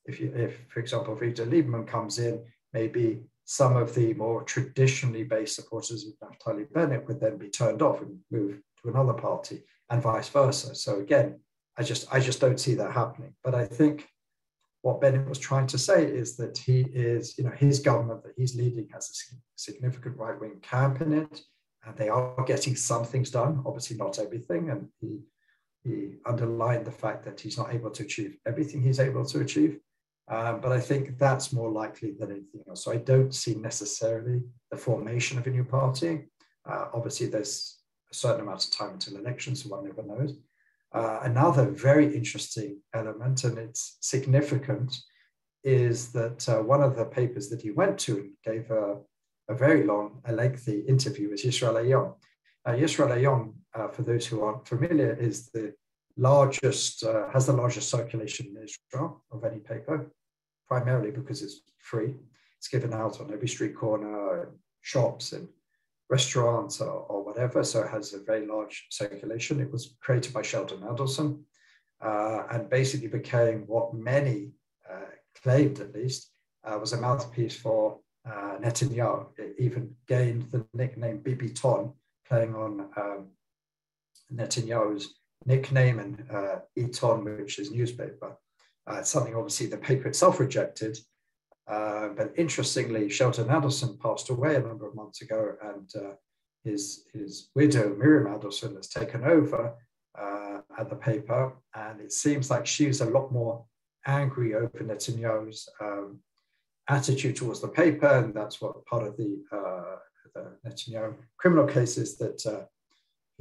if 0.05 0.19
you 0.19 0.33
if 0.35 0.59
for 0.69 0.81
example 0.81 1.15
Avigdor 1.15 1.47
Lieberman 1.47 1.87
comes 1.87 2.19
in, 2.19 2.43
maybe 2.73 3.23
some 3.53 3.77
of 3.77 3.95
the 3.95 4.15
more 4.15 4.43
traditionally 4.45 5.25
based 5.25 5.57
supporters 5.57 6.07
of 6.07 6.15
Naftali 6.27 6.73
Bennett 6.73 7.07
would 7.07 7.21
then 7.21 7.37
be 7.37 7.51
turned 7.51 7.83
off 7.83 8.01
and 8.01 8.19
move 8.31 8.59
to 8.81 8.89
another 8.89 9.13
party, 9.13 9.63
and 9.91 10.01
vice 10.01 10.31
versa. 10.31 10.75
So 10.75 11.01
again, 11.01 11.39
I 11.77 11.83
just 11.83 12.11
I 12.11 12.19
just 12.19 12.41
don't 12.41 12.59
see 12.59 12.75
that 12.77 12.93
happening. 12.93 13.35
But 13.45 13.55
I 13.55 13.67
think 13.67 14.09
what 14.81 15.03
Bennett 15.03 15.29
was 15.29 15.39
trying 15.39 15.67
to 15.67 15.77
say 15.77 16.03
is 16.03 16.35
that 16.39 16.57
he 16.57 16.87
is, 16.95 17.37
you 17.37 17.45
know, 17.45 17.51
his 17.51 17.81
government 17.81 18.23
that 18.23 18.33
he's 18.39 18.57
leading 18.57 18.89
has 18.95 19.11
a 19.11 19.37
significant 19.57 20.17
right 20.17 20.41
wing 20.41 20.59
camp 20.63 21.03
in 21.03 21.13
it, 21.13 21.43
and 21.85 21.95
they 21.95 22.09
are 22.09 22.43
getting 22.47 22.75
some 22.75 23.05
things 23.05 23.31
done, 23.31 23.63
obviously 23.67 23.99
not 23.99 24.19
everything. 24.19 24.71
And 24.71 24.89
he, 24.99 25.21
he 25.85 26.15
underlined 26.25 26.87
the 26.87 26.99
fact 27.05 27.23
that 27.27 27.39
he's 27.39 27.59
not 27.59 27.75
able 27.75 27.91
to 27.91 28.03
achieve 28.03 28.39
everything 28.47 28.81
he's 28.81 28.99
able 28.99 29.27
to 29.27 29.41
achieve. 29.41 29.79
Um, 30.29 30.61
but 30.61 30.73
I 30.73 30.81
think 30.81 31.19
that's 31.19 31.53
more 31.53 31.71
likely 31.71 32.13
than 32.19 32.31
anything 32.31 32.63
else. 32.69 32.85
So 32.85 32.93
I 32.93 32.97
don't 32.97 33.35
see 33.35 33.55
necessarily 33.55 34.41
the 34.71 34.77
formation 34.77 35.39
of 35.39 35.47
a 35.47 35.51
new 35.51 35.65
party. 35.65 36.25
Uh, 36.69 36.87
obviously, 36.95 37.27
there's 37.27 37.79
a 38.11 38.15
certain 38.15 38.43
amount 38.43 38.65
of 38.65 38.71
time 38.71 38.93
until 38.93 39.17
elections, 39.17 39.63
so 39.63 39.71
one 39.71 39.85
never 39.85 40.03
knows. 40.03 40.35
Uh, 40.95 41.21
another 41.23 41.67
very 41.71 42.15
interesting 42.15 42.79
element, 42.95 43.45
and 43.45 43.59
it's 43.59 43.97
significant, 44.01 44.95
is 45.65 46.13
that 46.13 46.49
uh, 46.49 46.61
one 46.61 46.83
of 46.83 46.97
the 46.97 47.05
papers 47.05 47.49
that 47.49 47.63
he 47.63 47.71
went 47.71 47.99
to 47.99 48.19
and 48.19 48.31
gave 48.45 48.71
a, 48.71 48.99
a 49.49 49.55
very 49.55 49.85
long, 49.85 50.21
a 50.27 50.33
lengthy 50.33 50.81
interview 50.81 51.31
with 51.31 51.43
Yisrael 51.43 51.75
Hayom. 51.75 52.15
Uh, 52.65 52.73
Yisrael 52.73 53.17
Hayom, 53.17 53.55
uh, 53.75 53.89
for 53.89 54.03
those 54.03 54.27
who 54.27 54.43
aren't 54.43 54.69
familiar, 54.69 55.15
is 55.15 55.49
the 55.51 55.75
largest, 56.17 57.05
uh, 57.05 57.29
has 57.31 57.47
the 57.47 57.53
largest 57.53 57.91
circulation 57.91 58.47
in 58.47 58.63
Israel 58.63 59.25
of 59.31 59.45
any 59.45 59.59
paper, 59.59 60.11
primarily 60.69 61.11
because 61.11 61.43
it's 61.43 61.61
free. 61.79 62.15
It's 62.59 62.69
given 62.69 62.93
out 62.93 63.21
on 63.21 63.33
every 63.33 63.49
street 63.49 63.75
corner, 63.75 64.51
shops, 64.83 65.33
and 65.33 65.49
restaurants 66.09 66.81
or, 66.81 67.07
or, 67.09 67.25
whatever. 67.25 67.65
So 67.65 67.83
it 67.83 67.91
has 67.91 68.13
a 68.13 68.19
very 68.19 68.47
large 68.47 68.87
circulation. 68.91 69.61
It 69.61 69.73
was 69.73 69.97
created 70.01 70.33
by 70.33 70.43
Sheldon 70.43 70.81
Adelson 70.81 71.41
uh, 72.01 72.45
and 72.51 72.69
basically 72.69 73.09
became 73.09 73.63
what 73.67 73.95
many 73.95 74.53
uh, 74.91 75.13
claimed, 75.43 75.81
at 75.81 75.95
least, 75.95 76.31
uh, 76.65 76.79
was 76.79 76.93
a 76.93 77.01
mouthpiece 77.01 77.57
for 77.57 77.99
uh, 78.27 78.57
Netanyahu. 78.61 79.27
It 79.39 79.57
even 79.59 79.95
gained 80.07 80.51
the 80.51 80.65
nickname 80.75 81.19
Bibi 81.19 81.51
Ton, 81.51 81.93
playing 82.29 82.55
on 82.55 82.89
um, 82.97 83.29
Netanyahu's 84.33 85.15
nickname 85.47 85.99
and 85.99 86.25
uh, 86.31 86.57
Iton, 86.79 87.25
which 87.25 87.59
is 87.59 87.71
newspaper. 87.71 88.37
Uh, 88.87 89.03
something 89.03 89.35
obviously 89.35 89.67
the 89.67 89.77
paper 89.77 90.09
itself 90.09 90.41
rejected, 90.41 90.99
uh, 91.69 92.09
but 92.09 92.33
interestingly, 92.37 93.09
Sheldon 93.09 93.49
Adelson 93.49 93.99
passed 94.01 94.31
away 94.31 94.57
a 94.57 94.61
number 94.61 94.87
of 94.87 94.95
months 94.95 95.23
ago, 95.23 95.55
and 95.63 95.91
uh, 95.97 96.15
his, 96.65 97.05
his 97.13 97.51
widow, 97.55 97.95
Miriam 97.97 98.27
Adelson, 98.27 98.77
has 98.77 98.89
taken 98.89 99.25
over 99.25 99.75
uh, 100.19 100.59
at 100.79 100.91
the 100.91 100.97
paper. 100.97 101.53
And 101.75 102.01
it 102.01 102.13
seems 102.13 102.51
like 102.51 102.67
she's 102.67 103.01
a 103.01 103.07
lot 103.07 103.33
more 103.33 103.65
angry 104.07 104.55
over 104.55 104.79
Netanyahu's 104.81 105.69
um, 105.81 106.19
attitude 106.89 107.37
towards 107.37 107.61
the 107.61 107.69
paper. 107.69 108.09
And 108.09 108.35
that's 108.35 108.61
what 108.61 108.85
part 108.87 109.07
of 109.07 109.17
the, 109.17 109.43
uh, 109.53 109.97
the 110.35 110.57
Netanyahu 110.69 111.15
criminal 111.39 111.67
case 111.67 111.97
is 111.97 112.19
that 112.19 112.69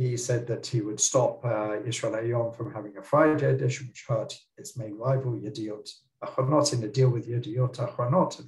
he 0.10 0.17
said 0.17 0.48
that 0.48 0.65
he 0.65 0.81
would 0.81 1.00
stop 1.00 1.46
Israel 1.86 2.13
Hayom 2.13 2.55
from 2.55 2.74
having 2.74 2.98
a 2.98 3.03
Friday 3.03 3.51
edition, 3.51 3.88
which 3.88 4.05
hurt 4.08 4.38
its 4.58 4.77
main 4.77 4.98
rival, 4.98 5.34
Yediot 5.34 5.89
Achronot 6.24 6.74
in 6.74 6.84
a 6.84 6.88
deal 6.88 7.10
with 7.10 7.27
Yediot 7.27 7.75
Achronot 7.77 8.48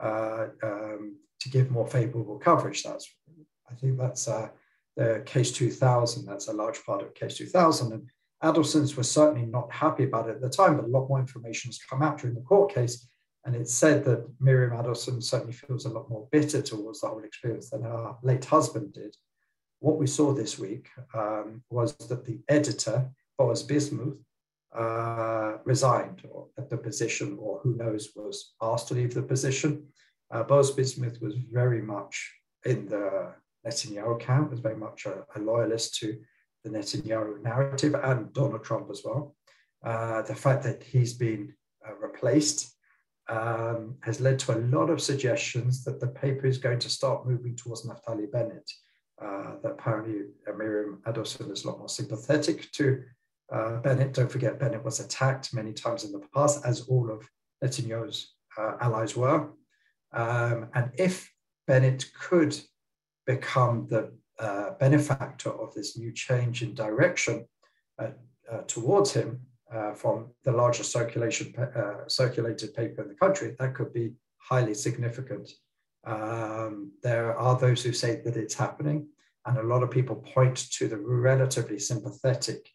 uh, 0.00 0.46
um, 0.62 1.16
to 1.40 1.48
give 1.48 1.70
more 1.70 1.86
favorable 1.86 2.38
coverage. 2.38 2.82
That's, 2.82 3.12
I 3.70 3.74
think 3.74 3.98
that's 3.98 4.28
uh, 4.28 4.48
the 4.96 5.22
case 5.24 5.52
2000. 5.52 6.26
That's 6.26 6.48
a 6.48 6.52
large 6.52 6.84
part 6.84 7.02
of 7.02 7.14
case 7.14 7.36
2000. 7.36 7.92
And 7.92 8.08
Adelson's 8.42 8.96
was 8.96 9.10
certainly 9.10 9.46
not 9.46 9.72
happy 9.72 10.04
about 10.04 10.28
it 10.28 10.36
at 10.36 10.40
the 10.40 10.48
time, 10.50 10.76
but 10.76 10.84
a 10.84 10.88
lot 10.88 11.08
more 11.08 11.18
information 11.18 11.68
has 11.68 11.78
come 11.78 12.02
out 12.02 12.18
during 12.18 12.36
the 12.36 12.42
court 12.42 12.72
case. 12.74 13.08
And 13.44 13.56
it's 13.56 13.74
said 13.74 14.04
that 14.04 14.28
Miriam 14.40 14.72
Adelson 14.72 15.22
certainly 15.22 15.54
feels 15.54 15.86
a 15.86 15.90
lot 15.90 16.10
more 16.10 16.28
bitter 16.30 16.60
towards 16.60 17.00
the 17.00 17.08
whole 17.08 17.24
experience 17.24 17.70
than 17.70 17.82
her 17.82 18.14
late 18.22 18.44
husband 18.44 18.92
did. 18.92 19.16
What 19.80 19.98
we 19.98 20.06
saw 20.06 20.32
this 20.32 20.58
week 20.58 20.88
um, 21.14 21.62
was 21.70 21.96
that 22.08 22.24
the 22.24 22.40
editor, 22.48 23.10
Boaz 23.36 23.62
Bismuth, 23.62 24.18
uh, 24.76 25.58
resigned 25.64 26.22
or 26.30 26.48
at 26.58 26.68
the 26.68 26.76
position, 26.76 27.38
or 27.40 27.60
who 27.62 27.74
knows, 27.76 28.10
was 28.16 28.54
asked 28.60 28.88
to 28.88 28.94
leave 28.94 29.14
the 29.14 29.22
position. 29.22 29.86
Uh, 30.30 30.42
Boaz 30.42 30.72
Bismuth 30.72 31.20
was 31.22 31.34
very 31.50 31.80
much 31.80 32.32
in 32.64 32.86
the 32.86 33.34
Netanyahu 33.66 34.20
camp, 34.20 34.50
was 34.50 34.60
very 34.60 34.76
much 34.76 35.06
a, 35.06 35.24
a 35.36 35.38
loyalist 35.40 35.94
to 36.00 36.18
the 36.64 36.70
Netanyahu 36.70 37.42
narrative 37.42 37.94
and 37.94 38.32
Donald 38.32 38.64
Trump 38.64 38.88
as 38.90 39.02
well. 39.04 39.36
Uh, 39.84 40.22
the 40.22 40.34
fact 40.34 40.64
that 40.64 40.82
he's 40.82 41.14
been 41.14 41.54
uh, 41.88 41.94
replaced 41.94 42.74
um, 43.28 43.96
has 44.00 44.20
led 44.20 44.38
to 44.40 44.56
a 44.56 44.58
lot 44.58 44.90
of 44.90 45.00
suggestions 45.00 45.84
that 45.84 46.00
the 46.00 46.08
paper 46.08 46.46
is 46.46 46.58
going 46.58 46.78
to 46.80 46.90
start 46.90 47.26
moving 47.28 47.54
towards 47.54 47.86
Naftali 47.86 48.30
Bennett. 48.30 48.68
Uh, 49.20 49.54
that 49.62 49.72
apparently 49.72 50.26
Miriam 50.56 51.02
Adelson 51.04 51.50
is 51.50 51.64
a 51.64 51.68
lot 51.68 51.78
more 51.78 51.88
sympathetic 51.88 52.70
to 52.70 53.02
uh, 53.52 53.76
Bennett, 53.80 54.12
don't 54.12 54.30
forget, 54.30 54.58
Bennett 54.58 54.84
was 54.84 55.00
attacked 55.00 55.54
many 55.54 55.72
times 55.72 56.04
in 56.04 56.12
the 56.12 56.22
past, 56.34 56.64
as 56.64 56.82
all 56.82 57.10
of 57.10 57.28
Netanyahu's 57.64 58.34
uh, 58.56 58.76
allies 58.80 59.16
were. 59.16 59.48
Um, 60.12 60.68
and 60.74 60.90
if 60.98 61.32
Bennett 61.66 62.10
could 62.18 62.58
become 63.26 63.86
the 63.88 64.12
uh, 64.38 64.70
benefactor 64.78 65.50
of 65.50 65.74
this 65.74 65.96
new 65.96 66.12
change 66.12 66.62
in 66.62 66.74
direction 66.74 67.46
uh, 67.98 68.08
uh, 68.50 68.58
towards 68.66 69.12
him 69.12 69.40
from 69.94 70.28
the 70.44 70.52
largest 70.52 70.90
circulation 70.92 71.52
circulated 72.06 72.74
paper 72.74 73.02
in 73.02 73.08
the 73.08 73.14
country, 73.14 73.54
that 73.58 73.74
could 73.74 73.92
be 73.92 74.12
highly 74.38 74.72
significant. 74.72 75.50
Um, 76.08 76.92
there 77.02 77.36
are 77.38 77.58
those 77.58 77.82
who 77.82 77.92
say 77.92 78.22
that 78.24 78.36
it's 78.36 78.54
happening, 78.54 79.08
and 79.44 79.58
a 79.58 79.62
lot 79.62 79.82
of 79.82 79.90
people 79.90 80.16
point 80.16 80.56
to 80.72 80.88
the 80.88 80.96
relatively 80.96 81.78
sympathetic 81.78 82.70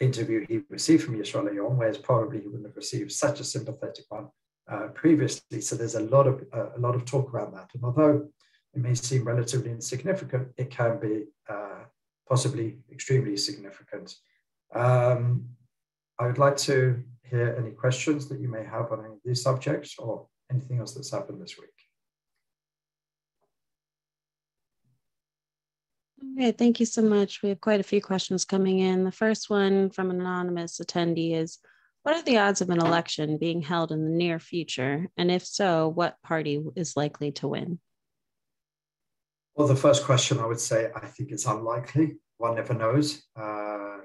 interview 0.00 0.44
he 0.48 0.62
received 0.68 1.04
from 1.04 1.16
Yisrael 1.16 1.48
Hayom, 1.48 1.76
whereas 1.76 1.98
probably 1.98 2.40
he 2.40 2.46
wouldn't 2.46 2.66
have 2.66 2.76
received 2.76 3.12
such 3.12 3.38
a 3.38 3.44
sympathetic 3.44 4.04
one 4.08 4.28
uh, 4.70 4.88
previously. 4.88 5.60
So 5.60 5.76
there's 5.76 5.94
a 5.94 6.00
lot 6.00 6.26
of 6.26 6.44
uh, 6.52 6.70
a 6.76 6.80
lot 6.80 6.96
of 6.96 7.04
talk 7.04 7.32
around 7.32 7.54
that. 7.54 7.70
And 7.74 7.84
although 7.84 8.28
it 8.74 8.80
may 8.80 8.94
seem 8.94 9.24
relatively 9.24 9.70
insignificant, 9.70 10.48
it 10.56 10.70
can 10.70 10.98
be 10.98 11.26
uh, 11.48 11.84
possibly 12.28 12.78
extremely 12.90 13.36
significant. 13.36 14.16
Um, 14.74 15.46
I 16.18 16.26
would 16.26 16.38
like 16.38 16.56
to 16.68 17.02
hear 17.22 17.54
any 17.58 17.70
questions 17.70 18.28
that 18.28 18.40
you 18.40 18.48
may 18.48 18.64
have 18.64 18.90
on 18.92 19.04
any 19.04 19.14
of 19.14 19.20
these 19.24 19.42
subjects 19.42 19.98
or 19.98 20.26
anything 20.50 20.78
else 20.78 20.94
that's 20.94 21.12
happened 21.12 21.40
this 21.40 21.58
week. 21.58 21.81
Okay, 26.22 26.52
thank 26.52 26.80
you 26.80 26.86
so 26.86 27.02
much. 27.02 27.42
We 27.42 27.48
have 27.50 27.60
quite 27.60 27.80
a 27.80 27.84
few 27.84 28.00
questions 28.00 28.44
coming 28.44 28.78
in. 28.78 29.04
The 29.04 29.12
first 29.12 29.50
one 29.50 29.90
from 29.90 30.10
an 30.10 30.20
anonymous 30.20 30.78
attendee 30.78 31.34
is 31.34 31.58
What 32.04 32.16
are 32.16 32.22
the 32.22 32.38
odds 32.38 32.60
of 32.60 32.70
an 32.70 32.80
election 32.80 33.38
being 33.38 33.62
held 33.62 33.92
in 33.92 34.04
the 34.04 34.10
near 34.10 34.38
future? 34.38 35.08
And 35.16 35.30
if 35.30 35.44
so, 35.44 35.88
what 35.88 36.20
party 36.22 36.62
is 36.74 36.96
likely 36.96 37.32
to 37.32 37.48
win? 37.48 37.80
Well, 39.54 39.68
the 39.68 39.76
first 39.76 40.04
question 40.04 40.38
I 40.38 40.46
would 40.46 40.60
say 40.60 40.90
I 40.94 41.06
think 41.06 41.30
it's 41.30 41.46
unlikely. 41.46 42.16
One 42.38 42.54
never 42.54 42.74
knows. 42.74 43.22
Um, 43.36 44.02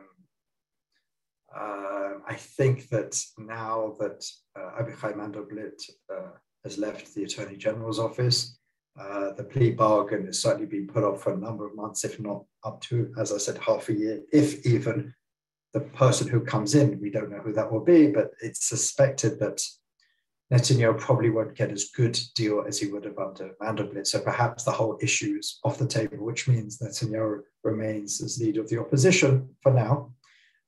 uh, 1.55 2.13
I 2.27 2.35
think 2.35 2.89
that 2.89 3.19
now 3.37 3.95
that 3.99 4.23
uh, 4.55 4.81
Avichai 4.81 5.15
Mandelblit 5.15 5.81
uh, 6.13 6.31
has 6.63 6.77
left 6.77 7.15
the 7.15 7.23
Attorney 7.23 7.55
General's 7.55 7.99
office, 7.99 8.59
uh, 8.99 9.31
the 9.33 9.43
plea 9.43 9.71
bargain 9.71 10.25
has 10.25 10.41
certainly 10.41 10.65
been 10.65 10.87
put 10.87 11.03
off 11.03 11.21
for 11.21 11.33
a 11.33 11.37
number 11.37 11.67
of 11.67 11.75
months, 11.75 12.03
if 12.03 12.19
not 12.19 12.43
up 12.63 12.81
to, 12.81 13.13
as 13.17 13.31
I 13.31 13.37
said, 13.37 13.57
half 13.59 13.89
a 13.89 13.93
year, 13.93 14.21
if 14.33 14.65
even 14.65 15.13
the 15.73 15.81
person 15.81 16.27
who 16.27 16.41
comes 16.41 16.73
in, 16.73 16.99
we 16.99 17.11
don't 17.11 17.29
know 17.29 17.39
who 17.39 17.53
that 17.53 17.71
will 17.71 17.83
be, 17.83 18.07
but 18.07 18.31
it's 18.41 18.65
suspected 18.65 19.39
that 19.39 19.61
Netanyahu 20.51 20.97
probably 20.97 21.29
won't 21.29 21.55
get 21.55 21.71
as 21.71 21.89
good 21.95 22.17
deal 22.33 22.63
as 22.65 22.79
he 22.79 22.87
would 22.87 23.03
have 23.03 23.17
under 23.19 23.51
Mandelblit. 23.61 24.07
So 24.07 24.19
perhaps 24.19 24.63
the 24.63 24.71
whole 24.71 24.97
issue 25.01 25.35
is 25.37 25.59
off 25.63 25.77
the 25.77 25.87
table, 25.87 26.23
which 26.23 26.47
means 26.47 26.79
Netanyahu 26.79 27.41
remains 27.63 28.21
as 28.23 28.39
leader 28.39 28.61
of 28.61 28.69
the 28.69 28.79
opposition 28.79 29.49
for 29.61 29.73
now, 29.73 30.13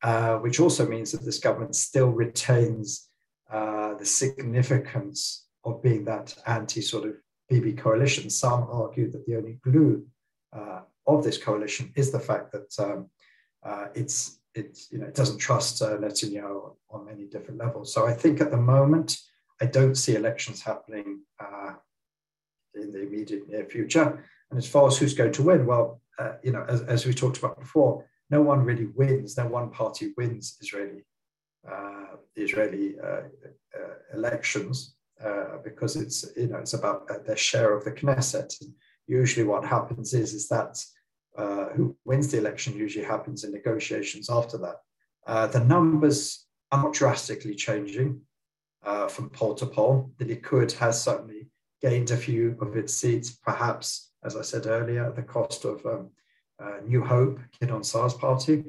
uh, 0.04 0.36
which 0.38 0.60
also 0.60 0.88
means 0.88 1.12
that 1.14 1.24
this 1.24 1.40
government 1.40 1.76
still 1.76 2.10
retains 2.10 3.08
uh, 3.52 3.96
the 3.96 4.06
significance 4.06 5.48
of 5.64 5.82
being 5.82 6.06
that 6.06 6.36
anti 6.46 6.82
sort 6.82 7.06
of 7.06 7.16
Bibi 7.50 7.74
coalition. 7.74 8.30
Some 8.30 8.68
argue 8.70 9.10
that 9.12 9.26
the 9.26 9.36
only 9.36 9.60
glue 9.64 10.06
uh, 10.54 10.82
of 11.08 11.24
this 11.24 11.38
coalition 11.38 11.92
is 11.96 12.12
the 12.12 12.20
fact 12.20 12.52
that 12.52 12.72
um, 12.80 13.10
uh, 13.64 13.88
it's 13.96 14.40
it's 14.56 14.92
you 14.92 15.00
know 15.00 15.08
it 15.08 15.16
doesn't 15.16 15.38
trust 15.38 15.82
uh, 15.82 15.98
Netanyahu 15.98 16.76
on 16.90 17.06
many 17.06 17.26
different 17.26 17.60
levels. 17.60 17.94
So 17.94 18.06
I 18.06 18.14
think 18.14 18.42
at 18.42 18.52
the 18.52 18.58
moment 18.58 19.18
I 19.62 19.66
don't 19.66 19.96
see 19.96 20.16
elections 20.16 20.62
happening 20.62 21.22
uh, 21.40 21.74
in 22.76 22.92
the 22.92 23.02
immediate 23.02 23.50
near 23.50 23.66
future. 23.66 24.24
And 24.50 24.58
as 24.58 24.68
far 24.68 24.88
as 24.88 24.98
who's 24.98 25.14
going 25.14 25.34
to 25.34 25.44
win, 25.44 25.66
well, 25.66 26.02
uh, 26.18 26.34
you 26.44 26.52
know, 26.52 26.66
as, 26.68 26.82
as, 26.84 27.06
we 27.06 27.14
talked 27.14 27.38
about 27.38 27.60
before, 27.60 28.06
no 28.32 28.42
one 28.42 28.64
really 28.64 28.88
wins. 28.96 29.38
No 29.38 29.48
one 29.48 29.70
party 29.70 30.14
wins 30.18 30.58
Israeli 30.62 31.04
uh, 31.70 32.16
Israeli 32.36 32.96
uh, 33.00 33.22
uh, 33.78 33.96
elections 34.14 34.96
uh, 35.24 35.58
because 35.64 35.96
it's 35.96 36.26
you 36.38 36.48
know 36.48 36.58
it's 36.58 36.74
about 36.74 37.08
their 37.26 37.38
share 37.38 37.76
of 37.76 37.84
the 37.84 37.92
Knesset. 37.92 38.60
And 38.62 38.74
usually, 39.08 39.46
what 39.46 39.66
happens 39.66 40.14
is 40.14 40.34
is 40.34 40.48
that 40.50 40.78
who 41.76 41.96
wins 42.04 42.32
the 42.32 42.38
election 42.38 42.76
usually 42.76 43.06
happens 43.06 43.44
in 43.44 43.52
negotiations 43.52 44.30
after 44.30 44.58
that. 44.58 45.52
the 45.54 45.64
numbers 45.64 46.46
are 46.72 46.84
not 46.84 46.94
drastically 46.94 47.56
changing 47.56 48.22
uh, 48.84 49.08
from 49.08 49.30
poll 49.30 49.56
to 49.56 49.66
poll. 49.66 50.12
The 50.18 50.26
Likud 50.26 50.72
has 50.74 51.02
certainly 51.04 51.48
gained 51.82 52.12
a 52.12 52.18
few 52.18 52.58
of 52.62 52.76
its 52.76 52.94
seats, 52.94 53.32
perhaps, 53.32 54.12
as 54.24 54.36
I 54.36 54.42
said 54.42 54.68
earlier, 54.68 55.06
at 55.06 55.16
the 55.16 55.24
cost 55.24 55.66
of 55.66 55.86
um, 55.86 56.10
uh, 56.62 56.78
New 56.86 57.04
Hope, 57.04 57.40
Gideon 57.60 57.84
Saar's 57.84 58.14
party. 58.14 58.64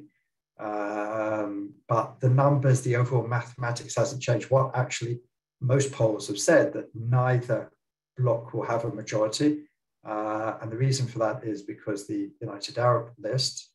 Um, 0.58 1.74
but 1.88 2.20
the 2.20 2.28
numbers, 2.28 2.82
the 2.82 2.96
overall 2.96 3.26
mathematics 3.26 3.96
hasn't 3.96 4.22
changed. 4.22 4.50
What 4.50 4.76
actually 4.76 5.20
most 5.60 5.92
polls 5.92 6.28
have 6.28 6.38
said 6.38 6.72
that 6.72 6.88
neither 6.94 7.70
bloc 8.16 8.52
will 8.54 8.64
have 8.64 8.84
a 8.84 8.90
majority. 8.90 9.64
Uh, 10.06 10.56
and 10.60 10.70
the 10.72 10.76
reason 10.76 11.06
for 11.06 11.18
that 11.18 11.44
is 11.44 11.62
because 11.62 12.06
the 12.06 12.30
United 12.40 12.78
Arab 12.78 13.12
list 13.18 13.70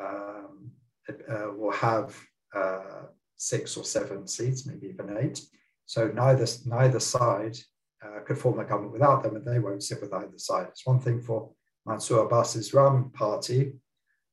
um, 0.00 0.70
uh, 1.08 1.50
will 1.54 1.72
have 1.72 2.16
uh, 2.54 3.02
six 3.36 3.76
or 3.76 3.84
seven 3.84 4.26
seats, 4.26 4.66
maybe 4.66 4.86
even 4.88 5.16
eight. 5.18 5.42
So 5.84 6.08
neither, 6.08 6.46
neither 6.64 7.00
side 7.00 7.58
uh, 8.04 8.20
could 8.20 8.38
form 8.38 8.58
a 8.58 8.64
government 8.64 8.92
without 8.92 9.22
them, 9.22 9.36
and 9.36 9.44
they 9.44 9.58
won't 9.58 9.82
sit 9.82 10.00
with 10.00 10.12
either 10.12 10.38
side. 10.38 10.66
It's 10.70 10.86
one 10.86 11.00
thing 11.00 11.20
for 11.20 11.50
Mansour 11.84 12.24
Abbas's 12.24 12.74
Ram 12.74 13.10
party, 13.10 13.74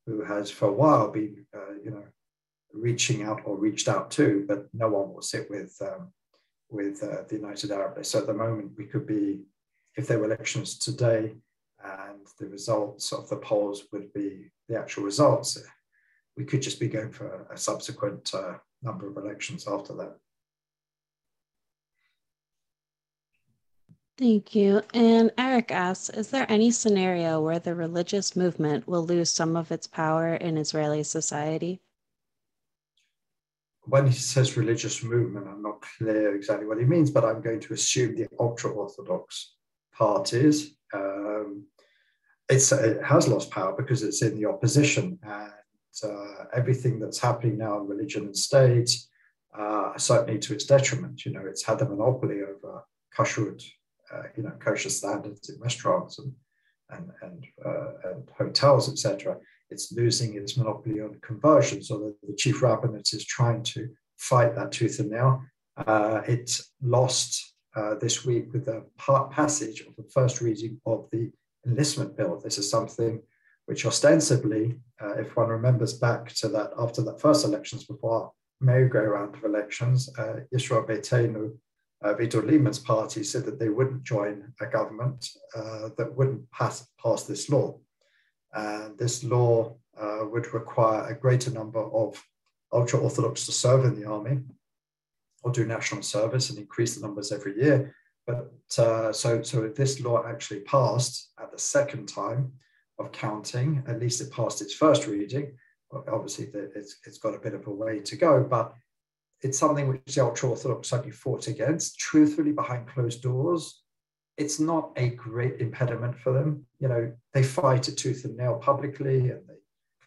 who 0.05 0.23
has 0.23 0.49
for 0.49 0.69
a 0.69 0.73
while 0.73 1.11
been, 1.11 1.45
uh, 1.55 1.73
you 1.83 1.91
know, 1.91 2.03
reaching 2.73 3.23
out 3.23 3.41
or 3.45 3.55
reached 3.57 3.87
out 3.87 4.09
to, 4.11 4.45
but 4.47 4.67
no 4.73 4.89
one 4.89 5.13
will 5.13 5.21
sit 5.21 5.49
with 5.49 5.77
um, 5.81 6.11
with 6.73 7.03
uh, 7.03 7.23
the 7.27 7.35
United 7.35 7.71
Arab. 7.71 8.03
So 8.05 8.19
at 8.19 8.27
the 8.27 8.33
moment, 8.33 8.71
we 8.77 8.85
could 8.85 9.05
be, 9.05 9.43
if 9.95 10.07
there 10.07 10.19
were 10.19 10.25
elections 10.25 10.77
today, 10.77 11.35
and 11.83 12.25
the 12.39 12.47
results 12.47 13.11
of 13.11 13.29
the 13.29 13.37
polls 13.37 13.85
would 13.91 14.11
be 14.13 14.51
the 14.67 14.79
actual 14.79 15.03
results, 15.03 15.57
we 16.35 16.45
could 16.45 16.61
just 16.61 16.79
be 16.79 16.87
going 16.87 17.11
for 17.11 17.47
a 17.51 17.57
subsequent 17.57 18.33
uh, 18.33 18.55
number 18.81 19.07
of 19.07 19.17
elections 19.17 19.67
after 19.67 19.93
that. 19.93 20.15
Thank 24.17 24.53
you. 24.53 24.83
And 24.93 25.31
Eric 25.37 25.71
asks 25.71 26.09
Is 26.09 26.29
there 26.29 26.45
any 26.47 26.71
scenario 26.71 27.41
where 27.41 27.59
the 27.59 27.75
religious 27.75 28.35
movement 28.35 28.87
will 28.87 29.05
lose 29.05 29.31
some 29.31 29.55
of 29.55 29.71
its 29.71 29.87
power 29.87 30.35
in 30.35 30.57
Israeli 30.57 31.03
society? 31.03 31.81
When 33.85 34.07
he 34.07 34.13
says 34.13 34.57
religious 34.57 35.03
movement, 35.03 35.47
I'm 35.47 35.61
not 35.61 35.81
clear 35.81 36.35
exactly 36.35 36.65
what 36.65 36.79
he 36.79 36.85
means, 36.85 37.11
but 37.11 37.25
I'm 37.25 37.41
going 37.41 37.59
to 37.61 37.73
assume 37.73 38.15
the 38.15 38.27
ultra 38.39 38.71
Orthodox 38.71 39.55
parties. 39.93 40.75
Um, 40.93 41.65
it's, 42.49 42.71
it 42.71 43.03
has 43.03 43.27
lost 43.27 43.51
power 43.51 43.73
because 43.75 44.03
it's 44.03 44.21
in 44.21 44.35
the 44.35 44.45
opposition, 44.45 45.19
and 45.23 45.51
uh, 46.03 46.45
everything 46.53 46.99
that's 46.99 47.19
happening 47.19 47.57
now 47.57 47.79
in 47.79 47.87
religion 47.87 48.23
and 48.23 48.37
state, 48.37 48.91
uh, 49.57 49.97
certainly 49.97 50.39
to 50.39 50.53
its 50.53 50.65
detriment. 50.65 51.25
You 51.25 51.33
know, 51.33 51.43
it's 51.45 51.63
had 51.63 51.79
the 51.79 51.89
monopoly 51.89 52.41
over 52.41 52.83
kashrut 53.17 53.63
uh, 54.13 54.23
you 54.35 54.43
know, 54.43 54.51
kosher 54.59 54.89
standards 54.89 55.49
in 55.49 55.59
restaurants 55.59 56.19
and 56.19 56.33
and 56.89 57.11
and, 57.21 57.45
uh, 57.65 57.91
and 58.05 58.29
hotels, 58.37 58.89
etc. 58.89 59.37
It's 59.69 59.91
losing 59.91 60.35
its 60.35 60.57
monopoly 60.57 61.01
on 61.01 61.19
conversion. 61.21 61.81
So 61.83 62.13
the, 62.27 62.35
chief 62.35 62.61
rabbinate 62.61 63.13
is 63.13 63.25
trying 63.25 63.63
to 63.63 63.89
fight 64.17 64.55
that 64.55 64.71
tooth 64.71 64.99
and 64.99 65.11
nail. 65.11 65.41
Uh, 65.77 66.21
it 66.27 66.59
lost 66.81 67.53
uh, 67.75 67.95
this 67.95 68.25
week 68.25 68.53
with 68.53 68.65
the 68.65 68.85
passage 69.31 69.81
of 69.81 69.95
the 69.95 70.09
first 70.13 70.41
reading 70.41 70.79
of 70.85 71.07
the 71.11 71.31
enlistment 71.65 72.15
bill. 72.15 72.39
This 72.39 72.57
is 72.57 72.69
something 72.69 73.21
which 73.65 73.85
ostensibly, 73.85 74.75
uh, 75.01 75.13
if 75.13 75.35
one 75.35 75.49
remembers 75.49 75.93
back 75.93 76.29
to 76.33 76.47
that 76.49 76.71
after 76.77 77.01
that 77.01 77.21
first 77.21 77.45
elections 77.45 77.85
before 77.85 78.31
merry-go-round 78.61 79.35
of 79.35 79.43
elections, 79.43 80.09
uh, 80.17 80.41
Yisrael 80.53 80.87
Beitenu 80.87 81.53
uh, 82.03 82.13
Avigdor 82.13 82.43
Lieberman's 82.43 82.79
party 82.79 83.23
said 83.23 83.45
that 83.45 83.59
they 83.59 83.69
wouldn't 83.69 84.03
join 84.03 84.53
a 84.59 84.65
government 84.65 85.25
uh, 85.55 85.89
that 85.97 86.13
wouldn't 86.15 86.49
pass, 86.51 86.87
pass 87.01 87.23
this 87.23 87.49
law. 87.49 87.79
And 88.53 88.97
this 88.97 89.23
law 89.23 89.75
uh, 89.99 90.25
would 90.31 90.53
require 90.53 91.07
a 91.07 91.15
greater 91.15 91.51
number 91.51 91.79
of 91.79 92.23
ultra 92.71 92.99
Orthodox 92.99 93.45
to 93.45 93.51
serve 93.51 93.85
in 93.85 93.99
the 93.99 94.07
army 94.07 94.39
or 95.43 95.51
do 95.51 95.65
national 95.65 96.01
service 96.01 96.49
and 96.49 96.59
increase 96.59 96.95
the 96.95 97.01
numbers 97.01 97.31
every 97.31 97.57
year. 97.57 97.93
But 98.25 98.53
uh, 98.77 99.11
so, 99.11 99.41
so 99.41 99.67
this 99.67 99.99
law 99.99 100.25
actually 100.25 100.61
passed 100.61 101.31
at 101.39 101.51
the 101.51 101.59
second 101.59 102.07
time 102.07 102.53
of 102.99 103.11
counting, 103.11 103.83
at 103.87 103.99
least 103.99 104.21
it 104.21 104.31
passed 104.31 104.61
its 104.61 104.73
first 104.73 105.07
reading. 105.07 105.57
Obviously, 105.91 106.49
it's, 106.53 106.97
it's 107.05 107.17
got 107.17 107.35
a 107.35 107.39
bit 107.39 107.53
of 107.53 107.67
a 107.67 107.71
way 107.71 107.99
to 107.99 108.15
go, 108.15 108.43
but 108.43 108.73
it's 109.41 109.59
something 109.59 109.87
which 109.87 110.15
the 110.15 110.23
ultra 110.23 110.49
Orthodox 110.49 110.89
certainly 110.89 111.11
fought 111.11 111.47
against. 111.47 111.99
Truthfully, 111.99 112.51
behind 112.51 112.87
closed 112.87 113.21
doors, 113.21 113.82
it's 114.37 114.59
not 114.59 114.91
a 114.95 115.09
great 115.09 115.59
impediment 115.59 116.17
for 116.17 116.33
them. 116.33 116.65
You 116.79 116.87
know, 116.87 117.13
they 117.33 117.43
fight 117.43 117.87
it 117.87 117.97
tooth 117.97 118.25
and 118.25 118.35
nail 118.35 118.55
publicly, 118.55 119.29
and 119.29 119.41
they 119.47 119.55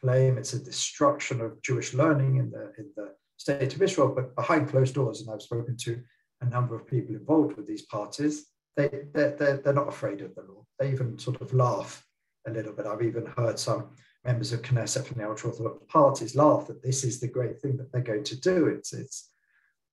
claim 0.01 0.39
it's 0.39 0.53
a 0.53 0.65
destruction 0.65 1.41
of 1.41 1.61
Jewish 1.63 1.95
learning 1.95 2.37
in 2.37 2.51
the 2.51 2.73
in 2.79 2.91
the 2.97 3.15
state 3.37 3.75
of 3.75 3.83
Israel. 3.83 4.13
But 4.15 4.35
behind 4.35 4.69
closed 4.69 4.95
doors, 4.95 5.21
and 5.21 5.31
I've 5.31 5.43
spoken 5.43 5.77
to 5.79 6.01
a 6.41 6.47
number 6.47 6.75
of 6.75 6.87
people 6.87 7.15
involved 7.15 7.57
with 7.57 7.67
these 7.67 7.87
parties, 7.87 8.47
they 8.77 8.89
they're, 9.15 9.37
they're, 9.37 9.57
they're 9.59 9.73
not 9.73 9.89
afraid 9.89 10.21
of 10.21 10.35
the 10.35 10.43
law. 10.43 10.65
They 10.79 10.91
even 10.91 11.19
sort 11.19 11.41
of 11.41 11.53
laugh 11.55 12.05
a 12.47 12.51
little 12.51 12.73
bit. 12.73 12.87
I've 12.87 13.03
even 13.03 13.27
heard 13.27 13.59
some 13.59 13.91
members 14.25 14.53
of 14.53 14.63
Knesset 14.63 15.07
from 15.07 15.19
the 15.19 15.29
ultra 15.29 15.51
orthodox 15.51 15.85
parties 15.89 16.35
laugh 16.35 16.67
that 16.67 16.83
this 16.83 17.05
is 17.05 17.21
the 17.21 17.29
great 17.29 17.61
thing 17.61 17.77
that 17.77 17.93
they're 17.93 18.03
going 18.03 18.25
to 18.25 18.41
do. 18.41 18.67
It's 18.67 18.93
it's 18.93 19.31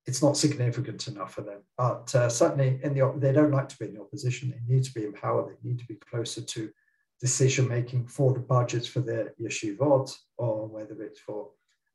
it's 0.05 0.21
not 0.21 0.37
significant 0.37 1.07
enough 1.07 1.33
for 1.33 1.41
them. 1.41 1.61
But 1.77 2.13
uh, 2.15 2.29
certainly, 2.29 2.79
in 2.83 2.93
the 2.93 3.13
they 3.17 3.31
don't 3.31 3.51
like 3.51 3.69
to 3.69 3.77
be 3.77 3.85
in 3.85 3.93
the 3.93 4.01
opposition. 4.01 4.49
They 4.49 4.73
need 4.73 4.83
to 4.83 4.93
be 4.93 5.05
empowered. 5.05 5.49
They 5.49 5.69
need 5.69 5.79
to 5.79 5.87
be 5.87 5.95
closer 5.95 6.41
to 6.41 6.69
decision 7.21 7.67
making 7.67 8.07
for 8.07 8.33
the 8.33 8.39
budgets 8.39 8.87
for 8.87 8.99
their 8.99 9.33
yeshivot, 9.41 10.15
or 10.37 10.67
whether 10.67 11.01
it's 11.01 11.19
for 11.19 11.51